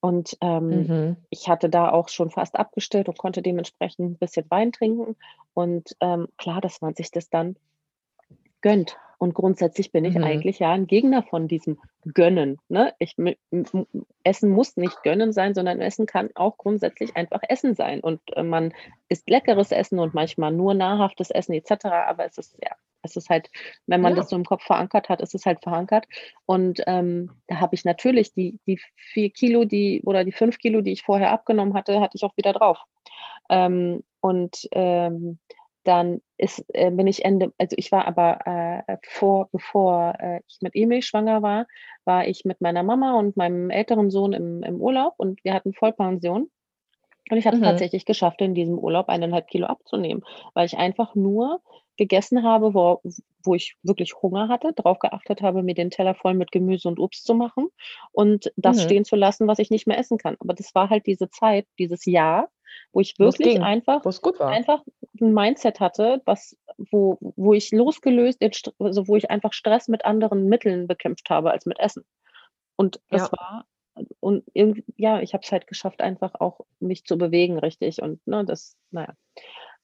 [0.00, 1.16] Und ähm, Mhm.
[1.30, 5.16] ich hatte da auch schon fast abgestellt und konnte dementsprechend ein bisschen Wein trinken.
[5.54, 7.56] Und ähm, klar, dass man sich das dann
[8.62, 8.96] gönnt.
[9.18, 10.24] Und grundsätzlich bin ich Mhm.
[10.24, 11.78] eigentlich ja ein Gegner von diesem
[12.12, 12.58] Gönnen.
[12.68, 12.92] Ne?
[12.98, 13.14] Ich,
[14.24, 18.00] Essen muss nicht Gönnen sein, sondern Essen kann auch grundsätzlich einfach Essen sein.
[18.00, 18.74] Und äh, man
[19.08, 21.84] isst leckeres Essen und manchmal nur nahrhaftes Essen etc.
[21.84, 23.48] Aber es ist ja, es ist halt,
[23.86, 24.16] wenn man Ja.
[24.16, 26.06] das so im Kopf verankert hat, ist es halt verankert.
[26.44, 30.80] Und ähm, da habe ich natürlich die, die vier Kilo, die oder die fünf Kilo,
[30.80, 32.78] die ich vorher abgenommen hatte, hatte ich auch wieder drauf.
[33.50, 35.38] Ähm, und ähm,
[35.84, 38.40] dann ist, äh, bin ich Ende, also ich war aber
[38.86, 41.66] äh, vor, bevor äh, ich mit Emil schwanger war,
[42.04, 45.72] war ich mit meiner Mama und meinem älteren Sohn im, im Urlaub und wir hatten
[45.74, 46.50] Vollpension.
[47.30, 47.62] Und ich habe es Mhm.
[47.62, 50.22] tatsächlich geschafft, in diesem Urlaub eineinhalb Kilo abzunehmen,
[50.54, 51.62] weil ich einfach nur
[51.96, 53.00] gegessen habe, wo,
[53.44, 56.98] wo ich wirklich Hunger hatte, darauf geachtet habe, mir den Teller voll mit Gemüse und
[56.98, 57.68] Obst zu machen
[58.12, 58.82] und das Mhm.
[58.82, 60.36] stehen zu lassen, was ich nicht mehr essen kann.
[60.40, 62.48] Aber das war halt diese Zeit, dieses Jahr,
[62.92, 64.04] wo ich wirklich ging, einfach
[64.40, 64.82] einfach
[65.20, 66.56] ein Mindset hatte, was,
[66.90, 68.42] wo, wo ich losgelöst,
[68.78, 72.04] also wo ich einfach Stress mit anderen Mitteln bekämpft habe als mit Essen.
[72.76, 73.38] Und das Ja.
[73.38, 73.66] war,
[74.20, 78.00] und irgendwie, ja, ich habe es halt geschafft, einfach auch mich zu bewegen, richtig.
[78.02, 79.14] Und ne, das, naja,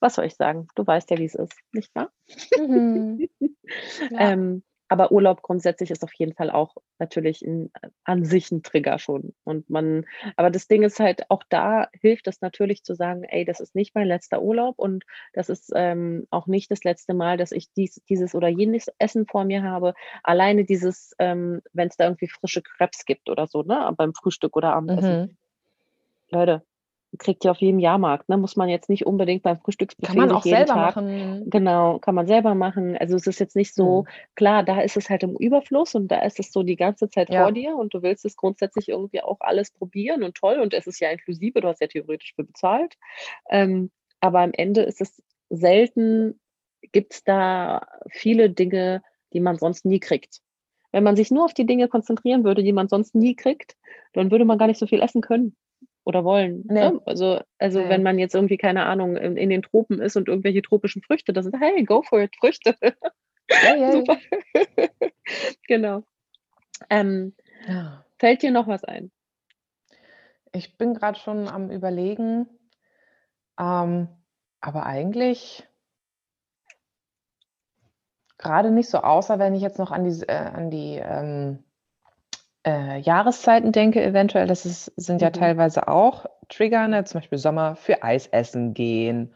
[0.00, 0.68] was soll ich sagen?
[0.74, 2.10] Du weißt ja, wie es ist, nicht wahr?
[2.56, 3.28] Mhm.
[4.10, 4.32] Ja.
[4.32, 7.70] Ähm, aber Urlaub grundsätzlich ist auf jeden Fall auch natürlich ein,
[8.04, 9.34] an sich ein Trigger schon.
[9.44, 13.44] Und man, aber das Ding ist halt, auch da hilft es natürlich zu sagen, ey,
[13.44, 17.36] das ist nicht mein letzter Urlaub und das ist ähm, auch nicht das letzte Mal,
[17.36, 19.94] dass ich dies, dieses oder jenes Essen vor mir habe.
[20.22, 24.56] Alleine dieses, ähm, wenn es da irgendwie frische Krebs gibt oder so, ne, beim Frühstück
[24.56, 25.20] oder Abendessen.
[25.20, 25.36] Mhm.
[26.30, 26.62] Leute,
[27.16, 28.36] kriegt ihr auf jedem Jahrmarkt, ne?
[28.36, 31.50] Muss man jetzt nicht unbedingt beim Frühstücksbuffet Kann man auch selber Tag machen.
[31.50, 32.96] Genau, kann man selber machen.
[32.98, 34.08] Also es ist jetzt nicht so, Mhm.
[34.34, 37.28] klar, da ist es halt im Überfluss und da ist es so die ganze Zeit
[37.28, 37.50] vor Ja.
[37.50, 41.00] dir und du willst es grundsätzlich irgendwie auch alles probieren und toll und es ist
[41.00, 42.94] ja inklusive, du hast ja theoretisch für bezahlt.
[43.48, 43.90] Ähm,
[44.20, 46.38] aber am Ende ist es selten,
[46.92, 49.02] gibt es da viele Dinge,
[49.32, 50.40] die man sonst nie kriegt.
[50.92, 53.76] Wenn man sich nur auf die Dinge konzentrieren würde, die man sonst nie kriegt,
[54.12, 55.56] dann würde man gar nicht so viel essen können
[56.08, 56.64] oder wollen.
[56.66, 56.90] Nee.
[56.90, 57.00] Ne?
[57.04, 57.88] Also, also Nee.
[57.90, 61.34] wenn man jetzt irgendwie, keine Ahnung, in, in den Tropen ist und irgendwelche tropischen Früchte,
[61.34, 62.74] das sind, hey, go for it, Früchte.
[63.62, 63.92] Yay, yay.
[63.92, 64.16] Super.
[65.66, 66.02] genau.
[66.88, 67.34] Ähm,
[67.68, 68.06] Ja.
[68.18, 69.10] fällt dir noch was ein?
[70.52, 72.48] Ich bin gerade schon am Überlegen,
[73.60, 74.08] ähm,
[74.62, 75.68] aber eigentlich
[78.38, 81.64] gerade nicht so, außer wenn ich jetzt noch an die, äh, an die ähm,
[82.68, 84.46] äh, Jahreszeiten denke, eventuell.
[84.46, 85.34] Das ist, sind ja Mhm.
[85.34, 87.04] teilweise auch Trigger, ne?
[87.04, 89.34] zum Beispiel Sommer für Eis essen gehen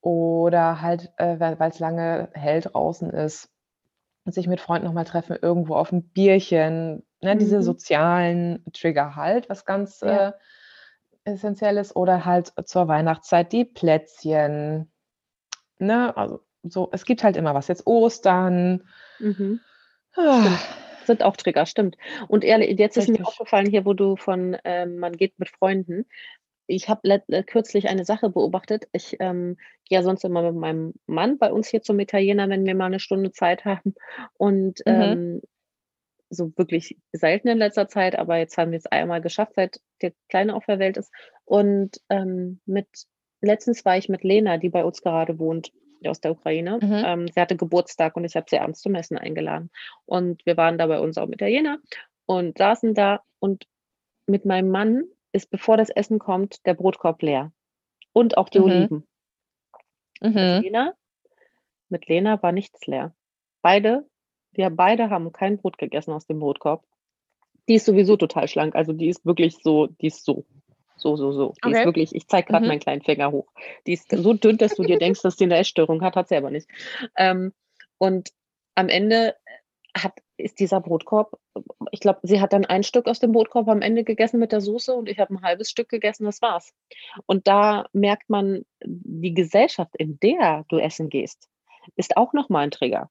[0.00, 3.50] oder halt, äh, weil es lange hell draußen ist,
[4.24, 7.36] sich mit Freunden nochmal treffen, irgendwo auf ein Bierchen, ne?
[7.36, 7.62] diese Mhm.
[7.62, 10.28] sozialen Trigger halt, was ganz Ja.
[10.28, 10.32] äh,
[11.24, 11.96] essentiell ist.
[11.96, 14.90] Oder halt zur Weihnachtszeit die Plätzchen.
[15.78, 16.16] Ne?
[16.16, 17.68] Also so, es gibt halt immer was.
[17.68, 18.84] Jetzt Ostern.
[19.18, 19.60] Mhm.
[20.16, 20.58] Ah.
[21.08, 21.96] Sind auch Trigger, stimmt.
[22.28, 23.26] Und ehrlich, jetzt ist mir Richtig.
[23.26, 26.04] aufgefallen hier, wo du von, ähm, man geht mit Freunden.
[26.66, 28.88] Ich habe äh, kürzlich eine Sache beobachtet.
[28.92, 29.56] Ich ähm,
[29.86, 32.84] gehe ja sonst immer mit meinem Mann bei uns hier zum Italiener, wenn wir mal
[32.84, 33.94] eine Stunde Zeit haben.
[34.34, 34.92] Und Mhm.
[34.92, 35.40] ähm,
[36.28, 40.12] so wirklich selten in letzter Zeit, aber jetzt haben wir es einmal geschafft, seit der
[40.28, 41.10] Kleine auf der Welt ist.
[41.46, 42.86] Und ähm, mit
[43.40, 45.72] letztens war ich mit Lena, die bei uns gerade wohnt,
[46.06, 46.78] aus der Ukraine.
[46.80, 47.02] Mhm.
[47.04, 49.70] Ähm, sie hatte Geburtstag und ich habe sie abends zum Essen eingeladen.
[50.06, 51.78] Und wir waren da bei uns auch mit Italiener
[52.26, 53.66] und saßen da und
[54.26, 57.52] mit meinem Mann ist, bevor das Essen kommt, der Brotkorb leer.
[58.12, 58.64] Und auch die Mhm.
[58.64, 59.06] Oliven.
[60.20, 60.62] Mit Mhm.
[60.62, 60.94] Lena,
[61.88, 63.14] mit Lena war nichts leer.
[63.62, 64.06] beide,
[64.52, 66.84] wir beide haben kein Brot gegessen aus dem Brotkorb.
[67.68, 68.74] Die ist sowieso total schlank.
[68.74, 70.44] Also die ist wirklich so, die ist so.
[70.98, 71.54] So, so, so.
[71.64, 71.78] Die Okay.
[71.78, 72.68] ist wirklich, ich zeige gerade Mhm.
[72.68, 73.46] meinen kleinen Finger hoch.
[73.86, 76.36] Die ist so dünn, dass du dir denkst, dass die eine Essstörung hat, hat sie
[76.36, 76.68] aber nicht.
[77.16, 77.52] Ähm,
[77.98, 78.30] und
[78.74, 79.34] am Ende
[79.96, 81.38] hat, ist dieser Brotkorb,
[81.90, 84.60] ich glaube, sie hat dann ein Stück aus dem Brotkorb am Ende gegessen mit der
[84.60, 86.72] Soße und ich habe ein halbes Stück gegessen, das war's.
[87.26, 91.48] Und da merkt man, die Gesellschaft, in der du essen gehst,
[91.96, 93.10] ist auch nochmal ein Trigger.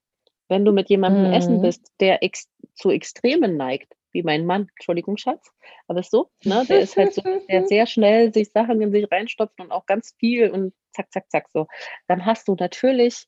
[0.50, 1.62] Wenn du mit jemandem essen Mhm.
[1.62, 5.52] bist, der ex zu Extremen neigt, wie mein Mann, Entschuldigung, Schatz,
[5.88, 6.66] aber ist so, ne?
[6.68, 10.16] Der ist halt so, der sehr schnell sich Sachen in sich reinstopft und auch ganz
[10.18, 11.68] viel und zack, zack, zack, so.
[12.08, 13.28] Dann hast du natürlich,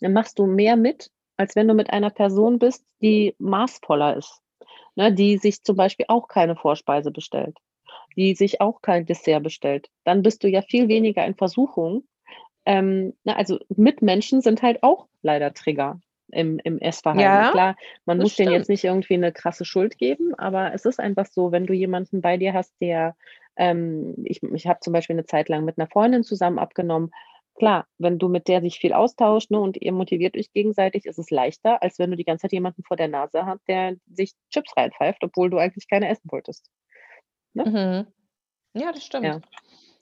[0.00, 4.40] dann machst du mehr mit, als wenn du mit einer Person bist, die maßvoller ist,
[4.96, 5.12] ne?
[5.12, 7.58] Die sich zum Beispiel auch keine Vorspeise bestellt,
[8.16, 9.90] die sich auch kein Dessert bestellt.
[10.04, 12.04] Dann bist du ja viel weniger in Versuchung.
[12.64, 16.00] Ähm, ne, also Mitmenschen sind halt auch leider Trigger
[16.32, 17.22] im, im Essverhalten.
[17.22, 18.68] Ja, Klar, man muss denen jetzt stimmt.
[18.70, 22.36] nicht irgendwie eine krasse Schuld geben, aber es ist einfach so, wenn du jemanden bei
[22.36, 23.16] dir hast, der,
[23.56, 27.10] ähm, ich, ich habe zum Beispiel eine Zeit lang mit einer Freundin zusammen abgenommen.
[27.56, 31.18] Klar, wenn du mit der sich viel austauscht ne, und ihr motiviert euch gegenseitig, ist
[31.18, 34.32] es leichter, als wenn du die ganze Zeit jemanden vor der Nase hast, der sich
[34.50, 36.70] Chips reinpfeift, obwohl du eigentlich keine essen wolltest.
[37.54, 38.06] Mhm.
[38.74, 39.24] Ja, das Ja, stimmt.
[39.24, 39.42] N-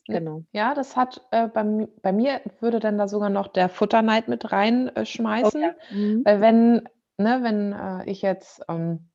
[0.09, 0.43] genau.
[0.53, 4.53] Ja, das hat äh, bei, bei mir würde dann da sogar noch der Futterneid mit
[4.53, 4.97] reinschmeißen.
[4.97, 5.61] Äh, Oh schmeißen.
[5.63, 5.75] ja.
[5.91, 6.23] Mhm.
[6.25, 6.89] Weil wenn,
[7.19, 9.11] ne, wenn äh, ich jetzt ähm,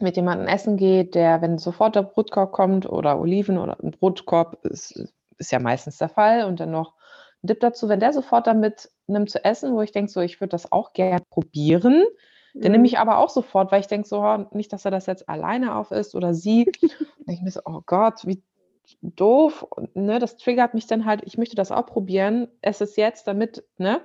[0.00, 4.64] mit jemandem essen gehe, der, wenn sofort der Brotkorb kommt oder Oliven oder ein Brotkorb
[4.64, 4.92] ist,
[5.38, 6.94] ist ja meistens der Fall und dann noch
[7.42, 10.40] ein Dip dazu, wenn der sofort damit nimmt zu essen, wo ich denke, so, ich
[10.40, 12.02] würde das auch gerne probieren,
[12.54, 12.84] dann nehme Mhm.
[12.86, 15.74] ich aber auch sofort, weil ich denke so, oh, nicht, dass er das jetzt alleine
[15.74, 16.64] auf ist oder sie.
[17.26, 18.42] Denke ich mir so, oh Gott, wie
[19.02, 19.66] doof.
[19.94, 24.00] Ne, das triggert mich dann halt, ich möchte das auch probieren, es jetzt, damit, ne?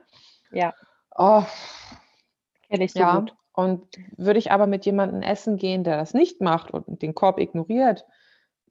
[0.51, 0.73] Ja,
[1.15, 1.43] Oh,
[2.69, 3.35] kenne ich so ja, gut.
[3.53, 7.39] und würde ich aber mit jemandem essen gehen, der das nicht macht und den Korb
[7.39, 8.05] ignoriert,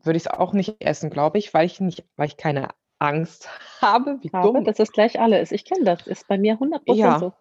[0.02, 3.48] würde ich es auch nicht essen, glaube ich, weil ich nicht, weil ich keine Angst
[3.82, 4.18] habe.
[4.22, 4.64] Wie Aber dumm.
[4.64, 5.52] dass es gleich alle ist.
[5.52, 7.32] Ich kenne das, ist bei mir 100% so.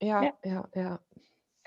[0.00, 0.32] Ja, ja, Ja.
[0.44, 1.00] ja, ja.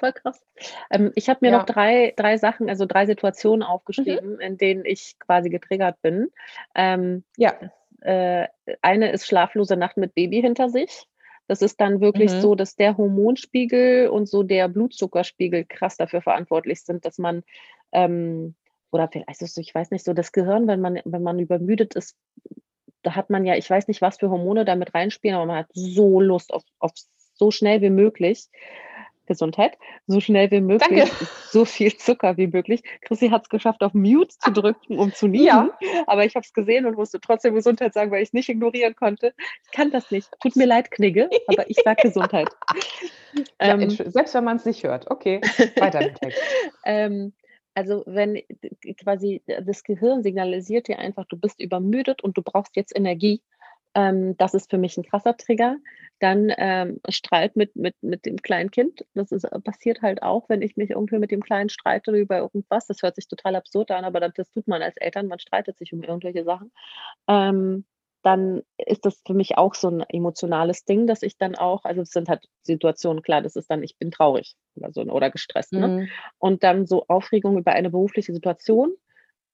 [0.04, 0.46] Voll krass.
[0.92, 1.74] Ähm, ich habe mir noch Ja.
[1.74, 3.74] drei, drei Sachen, also drei Situationen Mhm.
[3.74, 6.30] aufgeschrieben, in denen ich quasi getriggert bin.
[6.76, 7.54] Ähm, Ja.
[8.02, 8.50] äh,
[8.82, 11.06] eine ist schlaflose Nacht mit Baby hinter sich.
[11.48, 12.42] Das ist dann wirklich Mhm.
[12.42, 17.44] so, dass der Hormonspiegel und so der Blutzuckerspiegel krass dafür verantwortlich sind, dass man
[17.94, 18.56] ähm,
[18.92, 22.18] oder vielleicht, also ich weiß nicht, so das Gehirn, wenn man, wenn man übermüdet ist,
[23.04, 25.58] da hat man ja, ich weiß nicht, was für Hormone da mit reinspielen, aber man
[25.60, 26.92] hat so Lust auf, auf
[27.36, 28.50] so schnell wie möglich.
[29.26, 31.26] Gesundheit, so schnell wie möglich, Danke.
[31.50, 32.84] so viel Zucker wie möglich.
[33.02, 35.70] Chrissy hat es geschafft, auf Mute zu drücken, um zu niesen, Ja.
[36.08, 38.96] aber ich habe es gesehen und musste trotzdem Gesundheit sagen, weil ich es nicht ignorieren
[38.96, 39.34] konnte.
[39.66, 40.30] Ich kann das nicht.
[40.42, 42.50] Tut mir leid, Knigge, aber ich sage Gesundheit.
[43.60, 45.10] Ja, Ähm, selbst wenn man es nicht hört.
[45.10, 45.42] Okay,
[45.78, 46.40] weiter im Text.
[46.86, 47.34] ähm,
[47.74, 48.40] also wenn
[49.04, 53.42] quasi das Gehirn signalisiert dir einfach, du bist übermüdet und du brauchst jetzt Energie,
[53.96, 55.78] ähm, das ist für mich ein krasser Trigger.
[56.20, 59.06] Dann ähm, Streit mit, mit, mit dem kleinen Kind.
[59.14, 62.88] Das ist, passiert halt auch, wenn ich mich irgendwie mit dem Kleinen streite über irgendwas.
[62.88, 65.28] Das hört sich total absurd an, aber das, tut man als Eltern.
[65.28, 66.72] Man streitet sich um irgendwelche Sachen.
[67.28, 67.86] Ähm,
[68.24, 72.02] dann ist das für mich auch so ein emotionales Ding, dass ich dann auch, also
[72.02, 75.74] es sind halt Situationen, klar, das ist dann, ich bin traurig oder so oder gestresst,
[75.74, 75.88] ne?
[75.88, 76.10] Mhm.
[76.38, 78.94] Und dann so Aufregung über eine berufliche Situation,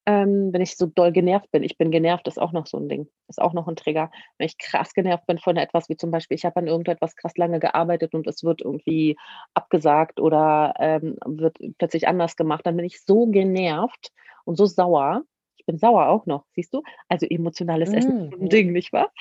[0.09, 1.61] ähm, wenn ich so doll genervt bin.
[1.61, 4.09] Ich bin genervt, ist auch noch so ein Ding, ist auch noch ein Trigger.
[4.39, 7.37] Wenn ich krass genervt bin von etwas, wie zum Beispiel, ich habe an irgendetwas krass
[7.37, 9.17] lange gearbeitet und es wird irgendwie
[9.53, 14.11] abgesagt oder ähm, wird plötzlich anders gemacht, dann bin ich so genervt
[14.45, 15.21] und so sauer.
[15.57, 16.81] Ich bin sauer auch noch, siehst du?
[17.07, 18.49] Also emotionales Essen ist ein.
[18.49, 19.11] Ding, nicht wahr?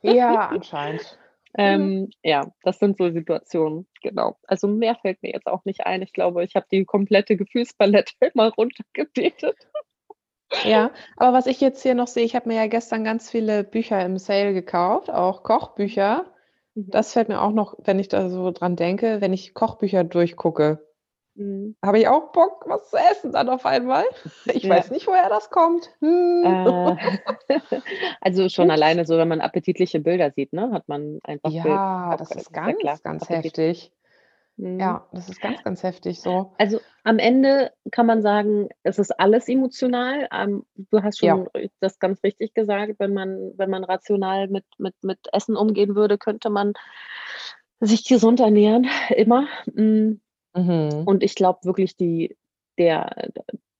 [0.00, 1.18] Ja, anscheinend.
[1.58, 4.38] Ähm, ja, das sind so Situationen, genau.
[4.46, 6.00] Also mehr fällt mir jetzt auch nicht ein.
[6.00, 9.56] Ich glaube, ich habe die komplette Gefühlspalette mal runtergebetet.
[10.64, 13.64] Ja, aber was ich jetzt hier noch sehe, ich habe mir ja gestern ganz viele
[13.64, 16.26] Bücher im Sale gekauft, auch Kochbücher.
[16.74, 16.90] Mhm.
[16.90, 20.86] Das fällt mir auch noch, wenn ich da so dran denke, wenn ich Kochbücher durchgucke,
[21.36, 21.76] Mhm.
[21.84, 24.04] habe ich auch Bock, was zu essen dann auf einmal.
[24.46, 24.70] Ich Ja.
[24.70, 25.88] weiß nicht, woher das kommt.
[26.00, 26.42] Hm.
[26.44, 26.96] Äh,
[28.20, 28.74] also schon Ups.
[28.74, 31.50] alleine so, wenn man appetitliche Bilder sieht, ne, hat man einfach.
[31.52, 33.92] Ja, das ist ganz, ganz heftig.
[34.56, 34.80] Mhm.
[34.80, 36.52] Ja, das ist ganz, ganz heftig so.
[36.58, 40.28] Also am Ende kann man sagen, es ist alles emotional.
[40.32, 41.36] Ähm, du hast Ja.
[41.36, 41.48] schon
[41.80, 42.94] das ganz richtig gesagt.
[42.98, 46.74] Wenn man, wenn man rational mit, mit, mit Essen umgehen würde, könnte man
[47.80, 49.48] sich gesund ernähren, immer.
[49.66, 50.20] Mm.
[50.54, 51.02] Mhm.
[51.06, 52.36] Und ich glaube wirklich, die,
[52.76, 53.30] der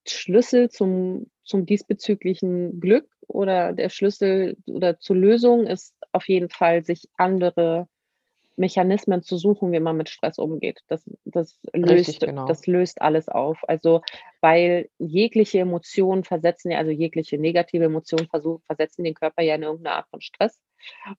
[0.06, 6.84] Schlüssel zum, zum diesbezüglichen Glück oder der Schlüssel oder zur Lösung ist auf jeden Fall,
[6.84, 7.88] sich andere
[8.61, 10.82] Mechanismen zu suchen, wie man mit Stress umgeht.
[10.86, 12.46] Das, das, löst, genau.
[12.46, 13.66] das löst alles auf.
[13.66, 14.02] Also,
[14.42, 19.62] weil jegliche Emotionen versetzen ja, also jegliche negative Emotionen versuchen, versetzen den Körper ja in
[19.62, 20.61] irgendeine Art von Stress.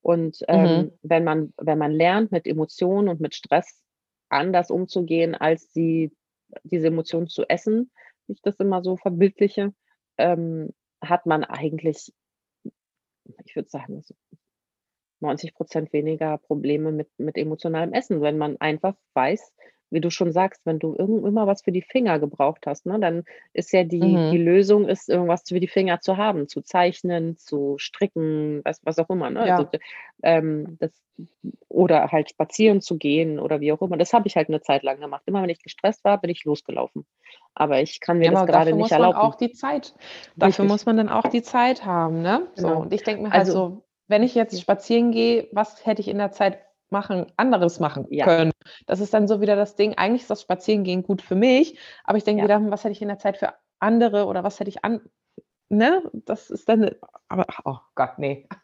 [0.02, 0.92] Und ähm, mhm.
[1.02, 3.82] wenn, man, wenn man lernt, mit Emotionen und mit Stress
[4.30, 6.12] anders umzugehen, als sie,
[6.64, 7.92] diese Emotionen zu essen,
[8.28, 9.74] wie ich das immer so verbildliche,
[10.20, 10.70] ähm,
[11.04, 12.14] hat man eigentlich,
[13.46, 14.04] ich würde sagen,
[15.22, 19.54] 90 Prozent weniger Probleme mit, mit emotionalem Essen, wenn man einfach weiß,
[19.92, 22.98] wie du schon sagst, wenn du irgend immer was für die Finger gebraucht hast, ne,
[23.00, 24.32] dann ist ja die, mhm.
[24.32, 28.98] die Lösung, ist irgendwas für die Finger zu haben, zu zeichnen, zu stricken, was, was
[29.00, 29.30] auch immer.
[29.30, 29.46] Ne?
[29.46, 29.58] Ja.
[29.58, 29.70] Also,
[30.24, 30.92] ähm, das,
[31.68, 33.98] oder halt spazieren zu gehen oder wie auch immer.
[33.98, 35.24] Das habe ich halt eine Zeit lang gemacht.
[35.26, 37.06] Immer wenn ich gestresst war, bin ich losgelaufen.
[37.54, 39.18] Aber ich kann mir ja, das gerade nicht erlauben.
[39.18, 39.94] Auch die Zeit.
[40.36, 40.68] Dafür Richtig.
[40.68, 42.22] muss man dann auch die Zeit haben.
[42.22, 42.48] Ne?
[42.56, 42.82] So, genau.
[42.82, 46.08] Und ich denke mir halt also, so, wenn ich jetzt spazieren gehe, was hätte ich
[46.08, 46.60] in der Zeit
[46.92, 48.26] machen, anderes machen ja.
[48.26, 48.52] können.
[48.86, 49.98] Das ist dann so wieder das Ding.
[49.98, 52.46] Eigentlich ist das Spazierengehen gut für mich, aber ich denke ja.
[52.46, 55.02] wieder, hm, was hätte ich in der Zeit für andere oder was hätte ich an,
[55.70, 56.04] ne?
[56.14, 56.92] Das ist dann,
[57.28, 58.48] aber, oh Gott, nee.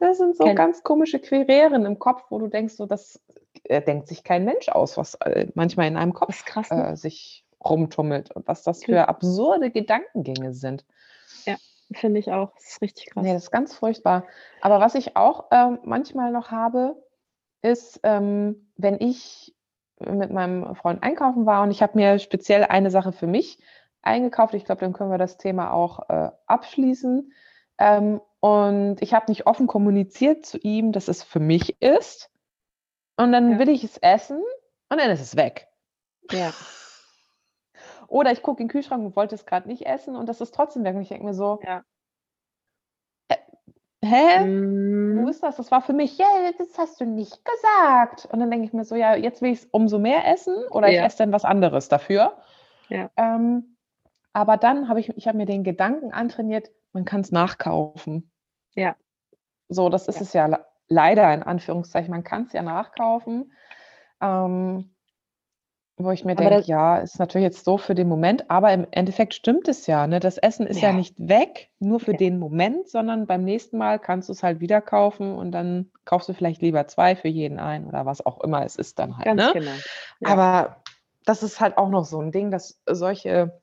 [0.00, 3.22] Das sind so Ken ganz komische Querelen im Kopf, wo du denkst, so, das
[3.62, 6.88] äh, denkt sich kein Mensch aus, was äh, manchmal in einem Kopf krass, ne?
[6.88, 10.84] äh, sich rumtummelt und was das für absurde Gedankengänge sind.
[11.94, 12.52] Finde ich auch.
[12.54, 13.22] Das ist richtig krass.
[13.22, 14.24] Nee, das ist ganz furchtbar.
[14.60, 16.96] Aber was ich auch äh, manchmal noch habe,
[17.62, 19.54] ist, ähm, wenn ich
[19.98, 23.58] mit meinem Freund einkaufen war und ich habe mir speziell eine Sache für mich
[24.02, 24.54] eingekauft.
[24.54, 27.32] Ich glaube, dann können wir das Thema auch äh, abschließen.
[27.78, 32.30] Ähm, und ich habe nicht offen kommuniziert zu ihm, dass es für mich ist.
[33.16, 33.58] Und dann ja.
[33.58, 34.42] will ich es essen
[34.88, 35.68] und dann ist es weg.
[36.30, 36.52] Ja.
[38.12, 40.54] Oder ich gucke in den Kühlschrank und wollte es gerade nicht essen und das ist
[40.54, 40.94] trotzdem weg.
[40.94, 41.82] Und ich denke mir so, ja.
[44.04, 44.44] Hä?
[44.44, 45.22] Mhm.
[45.22, 45.56] Wo ist das?
[45.56, 46.26] Das war für mich, ja,
[46.58, 48.26] das hast du nicht gesagt.
[48.30, 50.88] Und dann denke ich mir so, ja, jetzt will ich es umso mehr essen oder
[50.88, 51.00] ja.
[51.00, 52.36] ich esse dann was anderes dafür.
[52.88, 53.08] Ja.
[53.16, 53.78] Ähm,
[54.34, 58.30] aber dann habe ich, ich habe mir den Gedanken antrainiert, man kann es nachkaufen.
[58.74, 58.94] Ja.
[59.70, 60.22] So, das ist ja.
[60.22, 63.54] es ja leider in Anführungszeichen, man kann es ja nachkaufen.
[64.20, 64.91] Ähm,
[65.96, 69.34] wo ich mir denke, ja, ist natürlich jetzt so für den Moment, aber im Endeffekt
[69.34, 70.06] stimmt es ja.
[70.06, 70.20] Ne?
[70.20, 72.16] Das Essen ist ja, ja nicht weg, nur für ja.
[72.16, 76.28] den Moment, sondern beim nächsten Mal kannst du es halt wieder kaufen und dann kaufst
[76.28, 79.26] du vielleicht lieber zwei für jeden ein oder was auch immer es ist dann halt.
[79.26, 79.50] Ganz ne?
[79.52, 79.72] genau.
[80.20, 80.28] Ja.
[80.28, 80.82] Aber
[81.24, 83.60] das ist halt auch noch so ein Ding, dass solche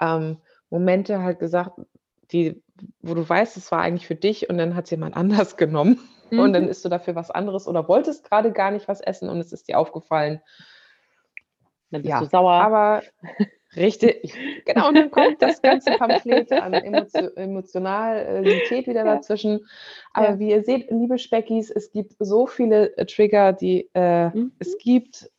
[0.00, 1.80] ähm, Momente halt gesagt,
[2.30, 2.62] die,
[3.00, 5.98] wo du weißt, es war eigentlich für dich und dann hat es jemand anders genommen
[6.30, 6.38] mhm.
[6.40, 6.68] und dann mhm.
[6.68, 9.68] isst du dafür was anderes oder wolltest gerade gar nicht was essen und es ist
[9.68, 10.42] dir aufgefallen
[11.92, 12.52] dann bist ja, du sauer.
[12.52, 13.02] Aber
[13.76, 14.34] richtig,
[14.64, 19.16] genau, und dann kommt das ganze Pamphlet an Emotio Emotionalität wieder ja.
[19.16, 19.66] dazwischen.
[20.12, 20.38] Aber ja.
[20.38, 24.52] wie ihr seht, liebe Speckis, es gibt so viele äh, Trigger, die äh, mhm.
[24.58, 25.30] es gibt.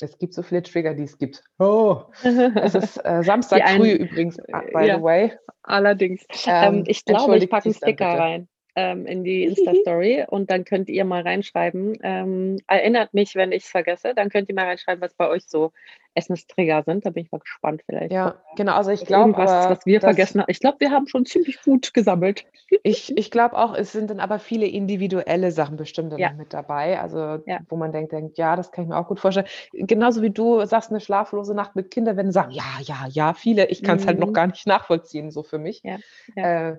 [0.00, 1.44] Es gibt so viele Trigger, die es gibt.
[1.60, 5.32] Oh, es ist äh, Samstag früh übrigens, uh, by ja, the way.
[5.62, 6.24] Allerdings.
[6.44, 10.64] Ähm, ähm ich glaube, ich packe einen Sticker rein ähm, in die Insta-Story und dann
[10.64, 11.98] könnt ihr mal reinschreiben.
[12.02, 15.44] Ähm, erinnert mich, wenn ich es vergesse, dann könnt ihr mal reinschreiben, was bei euch
[15.46, 15.72] so
[16.14, 17.06] Essenstrigger sind.
[17.06, 18.12] Da bin ich mal gespannt vielleicht.
[18.12, 18.74] Ja, genau.
[18.74, 20.50] Also ich glaube, was, was wir vergessen haben.
[20.50, 22.44] Ich glaube, wir haben schon ziemlich gut gesammelt.
[22.82, 26.32] Ich, ich glaube auch, es sind dann aber viele individuelle Sachen bestimmt ja.
[26.32, 27.00] mit dabei.
[27.00, 27.60] Also ja.
[27.68, 29.46] wo man denkt, denkt, ja, das kann ich mir auch gut vorstellen.
[29.72, 33.66] Genauso wie du sagst, eine schlaflose Nacht mit Kindern, wenn sagen, ja, ja, ja, viele.
[33.68, 34.08] Ich kann es mhm.
[34.08, 34.34] halt noch mhm.
[34.34, 35.82] gar nicht nachvollziehen, so für mich.
[35.82, 35.98] Ja.
[36.36, 36.76] Äh,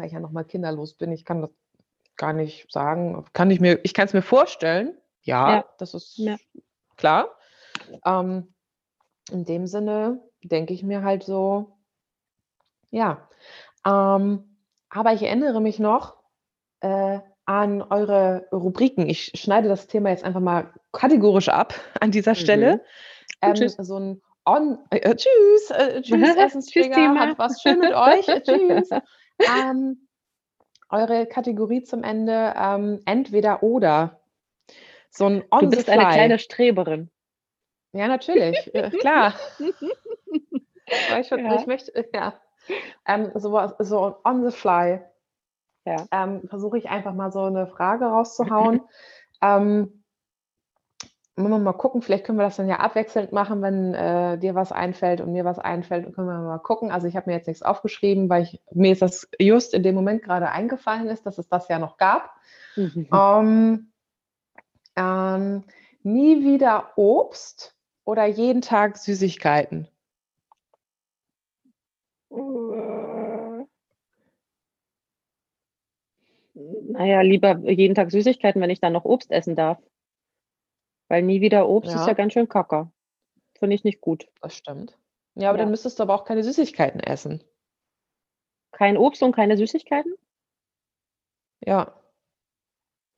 [0.00, 1.12] weil ich ja noch mal kinderlos bin.
[1.12, 1.50] Ich kann das
[2.16, 3.24] gar nicht sagen.
[3.32, 4.96] Kann ich mir, ich kann es mir vorstellen.
[5.22, 5.64] Ja, ja.
[5.78, 6.36] das ist ja.
[6.96, 7.28] klar.
[8.04, 8.54] Ähm,
[9.30, 11.76] in dem Sinne denke ich mir halt so,
[12.90, 13.28] ja.
[13.86, 14.56] Ähm,
[14.88, 16.16] aber ich erinnere mich noch
[16.80, 19.08] äh, an eure Rubriken.
[19.08, 22.76] Ich schneide das Thema jetzt einfach mal kategorisch ab an dieser Stelle.
[22.76, 22.80] Mhm.
[23.42, 23.76] Ähm, tschüss.
[23.76, 28.88] So ein On, äh, tschüss, äh, tschüss, Essenstrigger, hat was schön mit euch, tschüss.
[29.48, 30.08] Ähm,
[30.88, 34.20] eure Kategorie zum Ende ähm, entweder oder.
[35.10, 37.10] So ein on Du bist eine kleine Streberin.
[37.92, 39.34] Ja, natürlich, äh, klar.
[41.18, 41.56] ich, ja.
[41.56, 42.34] ich möchte, äh, ja.
[43.06, 45.00] Ähm, so, so on the fly.
[45.84, 46.06] Ja.
[46.12, 48.82] Ähm, Versuche ich einfach mal so eine Frage rauszuhauen.
[51.36, 54.54] müssen wir mal gucken, vielleicht können wir das dann ja abwechselnd machen, wenn äh, dir
[54.54, 56.90] was einfällt und mir was einfällt, dann können wir mal gucken.
[56.90, 59.94] Also ich habe mir jetzt nichts aufgeschrieben, weil ich, mir ist das just in dem
[59.94, 62.30] Moment gerade eingefallen ist, dass es das ja noch gab.
[62.76, 63.08] Mhm.
[63.12, 63.92] Ähm,
[64.96, 65.64] ähm,
[66.02, 69.88] nie wieder Obst oder jeden Tag Süßigkeiten?
[76.54, 79.78] Naja, lieber jeden Tag Süßigkeiten, wenn ich dann noch Obst essen darf.
[81.10, 82.88] Weil nie wieder Obst ist ja Ja, ganz schön kacke.
[83.58, 84.28] Finde ich nicht gut.
[84.40, 84.96] das stimmt.
[85.34, 85.70] Ja, aber dann Ja.
[85.70, 87.42] müsstest du aber auch keine Süßigkeiten essen.
[88.72, 90.14] Kein Obst und keine Süßigkeiten?
[91.66, 91.92] Ja,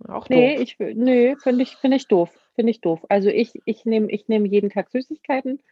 [0.08, 0.62] auch Nee, doof.
[0.62, 2.30] ich wü ne, finde ich finde ich doof.
[2.54, 3.04] Finde ich doof.
[3.08, 5.62] Also, ich ich nehme ich nehme jeden Tag Süßigkeiten.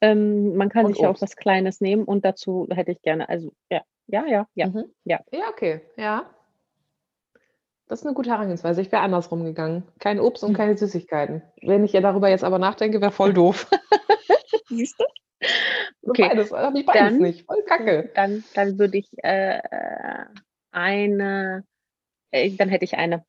[0.00, 3.28] Ähm, man kann Und sich ja auch was Kleines nehmen und dazu hätte ich gerne
[3.28, 3.82] also, ja.
[4.06, 4.84] Ja, ja, ja, Mhm.
[5.04, 5.20] ja.
[5.32, 5.82] Ja, okay.
[5.96, 6.30] Ja.
[7.88, 8.82] Das ist 'ne gute Herangehensweise.
[8.82, 9.82] Ich wäre andersrum gegangen.
[9.98, 10.56] Kein Obst und Hm.
[10.56, 11.42] keine Süßigkeiten.
[11.62, 13.66] Wenn ich ja darüber jetzt aber nachdenke, wäre voll doof.
[14.68, 15.04] Siehst du?
[16.02, 17.46] Okay, beides, habe ich beides dann nicht.
[17.46, 18.10] Voll Kacke.
[18.14, 19.60] dann dann würde ich, äh,
[20.70, 21.64] eine
[22.30, 23.24] äh, dann hätte ich eine.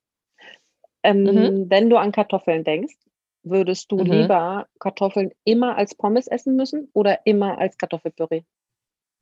[1.05, 1.16] Mhm.
[1.28, 2.95] Ähm, wenn du an Kartoffeln denkst,
[3.43, 4.12] würdest du Mhm.
[4.12, 8.43] lieber Kartoffeln immer als Pommes essen müssen oder immer als Kartoffelpüree?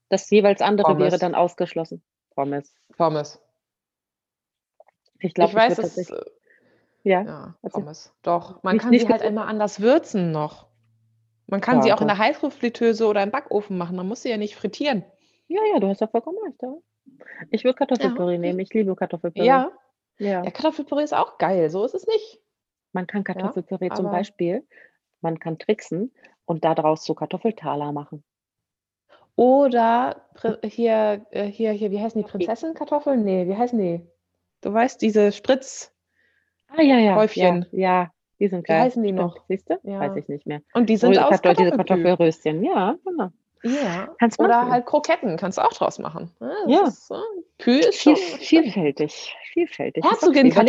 [0.09, 1.19] Das jeweils andere wäre Pommes.
[1.19, 2.01] dann ausgeschlossen.
[2.33, 2.73] Pommes.
[2.97, 3.39] Pommes.
[5.19, 6.25] Ich glaube, ich weiß, äh,
[7.03, 7.55] ja, ja.
[7.69, 8.13] Pommes.
[8.23, 10.67] Doch, man Nicht kann sie nicht halt gesü immer anders würzen noch.
[11.47, 13.95] Man kann Ja, sie auch in der Heißluftfritteuse oder im Backofen machen.
[13.95, 15.03] Man muss sie ja nicht frittieren.
[15.47, 16.73] Ja, ja, du hast ja vollkommen recht, ja.
[17.51, 18.39] Ich würde Ja, Kartoffelpüree okay.
[18.39, 18.59] nehmen.
[18.59, 19.47] Ich liebe Kartoffelpüree.
[19.47, 19.71] Ja.
[20.19, 20.43] Ja.
[20.43, 22.41] Ja, Kartoffelpüree ist auch geil, so ist es nicht.
[22.91, 24.63] Man kann Ja, Kartoffelpüree zum Beispiel
[25.21, 26.13] man kann tricksen
[26.45, 28.23] und da draus so Kartoffeltaler machen.
[29.35, 30.27] Oder
[30.63, 32.45] hier äh, hier hier, wie heißen die Gnocchi.
[32.45, 33.23] Prinzessenkartoffeln?
[33.23, 34.01] Ne, wie heißen die?
[34.67, 35.93] Du weißt, diese Spritz
[36.67, 37.65] Ah, ja, ja, ja, Häufchen.
[37.71, 38.81] ja, die sind Wie geil.
[38.81, 39.37] heißen die noch?
[39.47, 39.75] siehst du?
[39.75, 40.13] Weiß Ja.
[40.17, 40.59] ich nicht mehr.
[40.73, 41.71] Und die sind Rö aus diese.
[41.71, 42.65] Kartoffelröschen.
[42.65, 43.29] Ja, genau.
[43.63, 44.09] Ja.
[44.19, 44.71] Kannst Oder machen.
[44.73, 46.29] halt Kroketten kannst du auch draus machen.
[46.41, 46.83] Ja, das Ja.
[46.87, 47.15] ist, äh
[47.59, 50.03] Pü ist Viel vielfältig, vielfältig.
[50.03, 50.09] Dir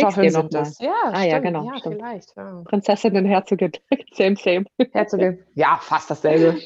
[0.01, 0.79] noch sind das.
[0.79, 1.95] Ja, Ah ja, genau, Ja, stimmt.
[1.95, 2.61] vielleicht, ja.
[2.63, 3.73] Prinzessin und Herzogin.
[4.13, 4.65] Same, same.
[4.93, 5.43] Herzogin.
[5.55, 6.57] Ja, fast dasselbe.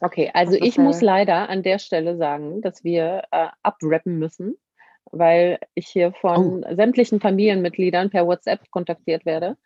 [0.00, 4.56] Okay, also Fast ich muss leider an der Stelle sagen, dass wir, äh, abwrappen müssen,
[5.18, 6.54] weil ich hier Oh.
[6.54, 9.56] von sämtlichen Familienmitgliedern per WhatsApp kontaktiert werde.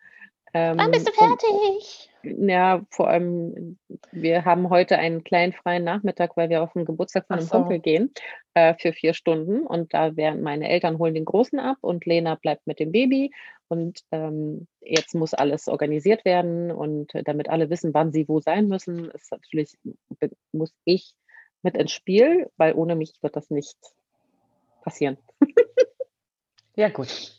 [0.77, 2.09] Wann bist Ähm, du und fertig?
[2.23, 3.79] ja, vor allem,
[4.11, 7.47] wir haben heute einen kleinen freien Nachmittag, weil wir auf 'n Geburtstag von Ach 'nem
[7.49, 7.81] Kumpel so.
[7.81, 8.13] gehen,
[8.55, 12.35] äh, für 4 Stunden und da werden meine Eltern holen den Großen ab und Lena
[12.35, 13.31] bleibt mit dem Baby
[13.69, 18.67] und, ähm, jetzt muss alles organisiert werden und damit alle wissen, wann sie wo sein
[18.67, 19.73] müssen, ist natürlich
[20.53, 21.13] muss ich
[21.63, 23.77] mit ins Spiel, weil ohne mich wird das nicht
[24.81, 25.17] passieren.
[26.75, 27.35] Ja, gut.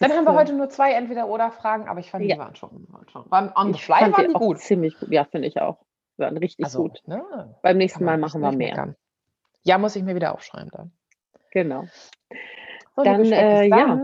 [0.00, 2.34] Dann haben wir äh heute nur 2 Entweder-oder-Fragen, aber ich fand, Ja.
[2.34, 4.58] die waren schon schon waren on the fly waren die die auch gut.
[4.58, 5.10] ziemlich gut.
[5.10, 5.78] Ja, finde ich auch.
[6.16, 7.02] Waren richtig Also, gut.
[7.06, 8.70] ne, Beim nächsten Mal machen wir mehr.
[8.70, 8.96] meckern.
[9.62, 10.92] Ja, muss ich mir wieder aufschreiben dann.
[11.52, 11.84] Genau.
[12.96, 14.00] So, Dann, äh, ja,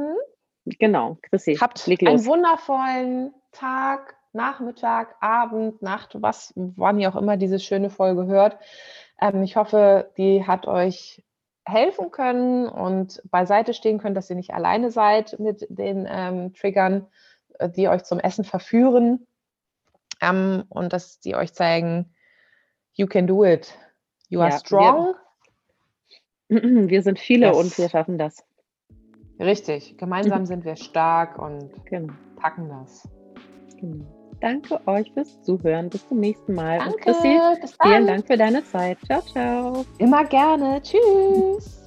[0.65, 1.19] genau.
[1.23, 7.91] Chrissy, habt einen wundervollen Tag, Nachmittag, Abend, Nacht, was wann ihr auch immer diese schöne
[7.91, 8.59] Folge hört.
[9.21, 11.23] Ähm, ich hoffe, die hat euch
[11.65, 17.07] helfen können und beiseite stehen können, dass ihr nicht alleine seid mit den, ähm, Triggern,
[17.59, 19.27] äh, die euch zum Essen verführen.
[20.21, 22.15] Ähm, und dass die euch zeigen:
[22.95, 23.77] „You can do it.
[24.29, 25.15] You are Ja, wir strong.“
[26.89, 27.93] wir sind viele und wir Yes.
[27.93, 28.45] schaffen das.
[29.41, 29.97] Richtig.
[29.99, 33.09] Gemeinsam sind wir stark und Genau, packen das.
[33.79, 34.22] genau.
[34.43, 35.89] Danke euch fürs Zuhören.
[35.89, 36.81] Bis zum nächsten Mal.
[36.81, 38.07] Und Danke, Chrissy, bis vielen dann.
[38.09, 38.99] Dank für deine Zeit.
[39.07, 39.87] Ciao, ciao.
[39.99, 40.83] Immer gerne.
[40.83, 41.82] Tschüss.